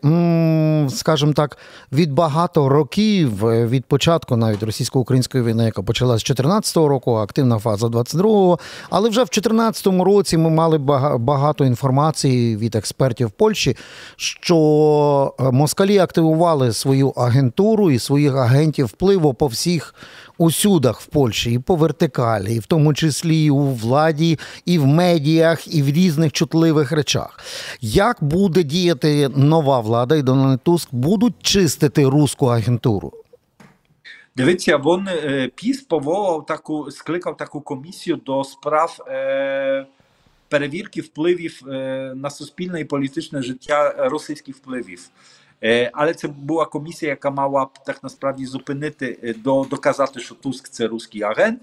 скажімо 0.90 1.34
так, 1.34 1.58
від 1.92 2.12
багато 2.14 2.70
років, 2.70 3.32
від 3.70 3.86
початку 3.86 4.38
навіть 4.38 4.64
російсько-української 4.64 5.44
війни, 5.44 5.66
яка 5.66 5.82
почалася 5.82 6.20
з 6.20 6.28
2014 6.28 6.78
року, 6.78 7.16
активна 7.16 7.60
фаза 7.60 7.88
22-го, 7.88 8.60
але 8.90 9.10
вже 9.10 9.22
в 9.22 9.30
2014 9.30 9.88
році 9.88 10.38
ми 10.38 10.50
мали 10.50 10.78
багато 11.18 11.66
інформації 11.66 12.58
від 12.58 12.76
експертів 12.76 13.32
Польщі, 13.32 13.78
що 14.16 15.36
е, 15.40 15.52
москалі 15.52 15.98
активували 15.98 16.74
свою 16.74 17.10
агентуру 17.10 17.92
і 17.92 18.00
своїх 18.00 18.36
агентів 18.36 18.86
впливу 18.86 19.34
по 19.34 19.48
всіх 19.48 19.96
усюдах 20.38 21.02
в 21.02 21.06
Польщі, 21.06 21.52
і 21.52 21.60
по 21.60 21.76
вертикалі, 21.76 22.56
і 22.56 22.60
в 22.60 22.66
тому 22.66 22.94
числі 22.94 23.46
і 23.46 23.50
у 23.50 23.64
владі, 23.72 24.40
і 24.66 24.80
в 24.80 24.86
медіях, 24.86 25.76
і 25.76 25.84
в 25.84 25.88
різних 25.90 26.32
чутливих 26.32 26.92
речах. 26.92 27.40
Як 27.82 28.18
буде 28.22 28.64
діяти 28.64 29.30
нова 29.36 29.80
влада 29.80 30.16
і 30.16 30.22
Дональд 30.22 30.62
Туск 30.64 30.90
будуть 30.92 31.34
чистити 31.42 32.06
руську 32.06 32.46
агентуру? 32.46 33.14
Дивіться, 34.36 34.78
він 34.78 35.08
е, 35.08 35.50
ПІС 35.56 35.82
поволав 35.82 36.46
таку, 36.46 36.92
скликав 36.92 37.38
таку 37.38 37.62
комісію 37.62 38.16
до 38.26 38.44
справ 38.44 38.98
е, 39.08 39.86
перевірки 40.50 41.02
впливів 41.02 41.62
е, 41.68 42.14
на 42.16 42.30
суспільне 42.30 42.82
і 42.82 42.86
політичне 42.86 43.42
життя 43.42 43.96
російських 44.10 44.56
впливів. 44.56 45.10
Е, 45.64 45.92
але 45.94 46.14
це 46.14 46.28
була 46.28 46.66
комісія, 46.66 47.10
яка 47.10 47.32
мала 47.32 47.68
так 47.86 48.04
насправді 48.04 48.46
зупинити, 48.46 49.20
е, 49.24 49.34
до, 49.34 49.66
доказати, 49.70 50.20
що 50.20 50.36
Туск 50.36 50.70
це 50.70 50.88
русський 50.88 51.24
агент, 51.24 51.62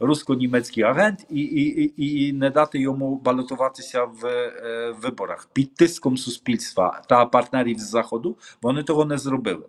русько-німецький 0.00 0.82
агент, 0.82 1.26
і, 1.30 1.40
і, 1.40 1.92
і, 1.96 2.32
не 2.32 2.50
дати 2.50 2.78
йому 2.78 3.16
балотуватися 3.16 4.04
в 4.04 4.26
е, 4.26 4.94
виборах 5.02 5.48
під 5.52 5.74
тиском 5.74 6.16
суспільства 6.16 7.02
та 7.08 7.26
партнерів 7.26 7.78
з 7.78 7.90
заходу. 7.90 8.36
Вони 8.62 8.82
того 8.82 9.04
не 9.04 9.18
зробили. 9.18 9.66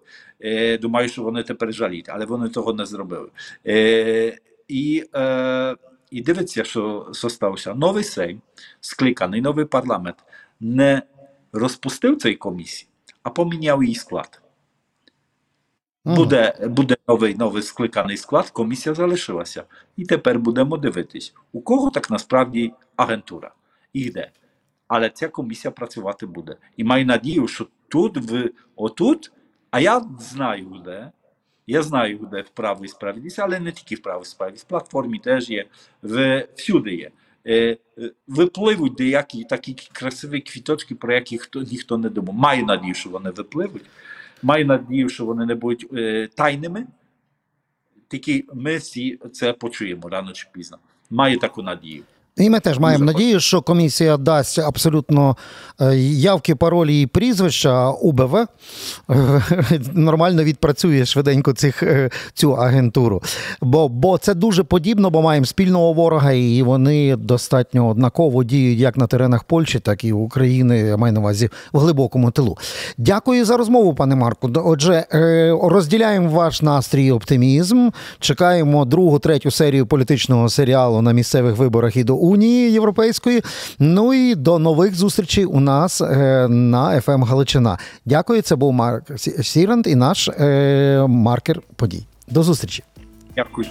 Думаю, 0.82 1.10
що 1.10 1.24
вони 1.24 1.44
тепер 1.44 1.74
жаліють, 1.74 2.10
але 2.10 2.26
вони 2.26 2.50
того 2.50 2.74
не 2.74 2.86
зробили. 2.86 3.30
Е, 3.68 4.38
і, 4.68 5.04
і 6.16 6.22
дивиться, 6.22 6.64
що, 6.64 7.12
сталося. 7.14 7.74
Новий 7.74 8.04
Сейм, 8.04 8.42
скликаний 8.82 9.42
новий 9.42 9.66
парламент, 9.66 10.16
не 10.60 11.02
розпустив 11.54 12.18
цей 12.18 12.36
комісії, 12.36 12.90
а 13.24 13.30
поміняв 13.30 13.84
її 13.84 13.96
склад. 13.96 14.42
Мгм. 16.06 16.16
Буде, 16.16 16.68
буде 16.70 16.96
новий, 17.08 17.36
новий 17.36 17.64
скликаний 17.64 18.18
склад, 18.18 18.50
комісія 18.50 18.96
залишилася. 18.96 19.64
І 19.98 20.06
тепер 20.06 20.40
будемо 20.40 20.78
дивитись, 20.78 21.34
у 21.52 21.62
кого 21.62 21.92
так 21.92 22.10
насправді 22.12 22.74
агентура 22.96 23.52
і 23.94 24.10
де. 24.10 24.32
Але 24.88 25.10
ця 25.10 25.28
комісія 25.28 25.72
працювати 25.72 26.26
буде. 26.26 26.56
І 26.78 26.84
маю 26.84 27.06
надію, 27.06 27.48
що 27.48 27.68
тут, 27.88 28.18
в, 28.18 28.50
отут, 28.76 29.32
а 29.72 29.80
я 29.80 30.02
знаю 30.20 30.82
де. 30.86 31.12
Я 31.68 31.82
знаю, 31.82 32.28
де 32.32 32.42
в 32.42 32.50
правій 32.50 32.88
справедливість, 32.88 33.40
але 33.40 33.60
не 33.60 33.72
тільки 33.72 33.96
в 33.96 34.02
правій 34.02 34.26
справедливість. 34.26 34.66
В 34.66 34.68
платформі 34.68 35.20
теж 35.20 35.50
є, 35.50 35.66
в, 36.02 36.46
всюди 36.56 36.96
є. 36.96 37.12
Е, 37.48 37.78
Випливуть 38.28 38.94
деякі 38.94 39.44
такі 39.44 39.90
красиві 39.92 40.42
квіточки, 40.42 40.96
про 40.96 41.14
які 41.14 41.38
хто, 41.38 41.62
ніхто 41.62 41.98
не 41.98 42.10
думав. 42.10 42.36
Маю 42.36 42.66
надію, 42.66 42.94
що 42.94 43.10
вони 43.10 43.30
випливуть. 43.30 43.86
Маю 44.44 44.66
надію, 44.66 45.10
що 45.10 45.26
вони 45.26 45.46
не 45.46 45.56
будуть 45.56 45.88
е, 45.94 46.30
тайними. 46.36 46.88
Тільки 48.08 48.46
ми 48.54 48.78
всі 48.78 49.20
це 49.34 49.54
почуємо 49.54 50.10
рано 50.10 50.32
чи 50.32 50.48
пізно. 50.52 50.78
Маю 51.10 51.38
таку 51.38 51.62
надію. 51.62 52.04
І 52.38 52.50
ми 52.50 52.60
теж 52.60 52.80
маємо 52.80 53.06
надію, 53.06 53.40
що 53.40 53.62
комісія 53.62 54.18
дасть 54.18 54.60
абсолютно 54.60 55.38
е, 55.82 55.96
явки, 55.98 56.56
паролі 56.56 57.02
і 57.02 57.06
прізвища 57.06 57.90
УБВ 57.90 58.36
е, 58.36 58.48
нормально 59.94 60.44
відпрацює 60.44 61.06
швиденько 61.06 61.54
цих, 61.54 61.84
е, 61.84 62.10
цю 62.34 62.54
агентуру. 62.54 63.22
Бо, 63.62 63.90
бо 63.90 64.18
це 64.18 64.34
дуже 64.34 64.64
подібно, 64.64 65.10
бо 65.10 65.22
маємо 65.22 65.46
спільного 65.46 65.94
ворога, 65.94 66.32
і 66.32 66.64
вони 66.64 67.16
достатньо 67.16 67.90
однаково 67.90 68.44
діють 68.44 68.80
як 68.80 68.98
на 68.98 69.08
теренах 69.08 69.44
Польщі, 69.44 69.80
так 69.80 70.04
і 70.04 70.12
України, 70.12 70.80
я 70.80 70.98
маю 70.98 71.14
на 71.14 71.20
увазі 71.20 71.50
в 71.74 71.80
глибокому 71.80 72.32
тилу. 72.32 72.58
Дякую 72.98 73.46
за 73.46 73.58
розмову, 73.58 73.96
пане 73.96 74.16
Марку. 74.16 74.52
Отже, 74.56 75.06
розділяємо 75.62 76.30
ваш 76.30 76.62
настрій 76.62 77.06
і 77.06 77.12
оптимізм. 77.12 77.90
Чекаємо 78.20 78.86
другу, 78.86 79.20
третю 79.20 79.52
серію 79.52 79.86
політичного 79.86 80.50
серіалу 80.50 81.02
на 81.02 81.12
місцевих 81.12 81.58
виборах 81.58 81.96
і 81.96 82.04
до 82.04 82.25
Унії 82.26 82.72
Європейської. 82.72 83.42
Ну 83.80 84.14
і 84.14 84.36
до 84.36 84.60
нових 84.60 84.96
зустрічей 84.96 85.46
у 85.46 85.60
нас 85.60 86.02
е, 86.02 86.48
на 86.50 87.02
ФМ 87.02 87.24
Галичина. 87.24 87.78
Дякую. 88.06 88.42
Це 88.42 88.56
був 88.56 88.74
Марек 88.74 89.20
Сірант 89.44 89.88
і 89.88 89.96
наш 89.96 90.28
е, 90.28 91.06
маркер 91.08 91.62
подій. 91.76 92.06
До 92.28 92.44
зустрічі. 92.44 92.84
Дякую. 93.36 93.68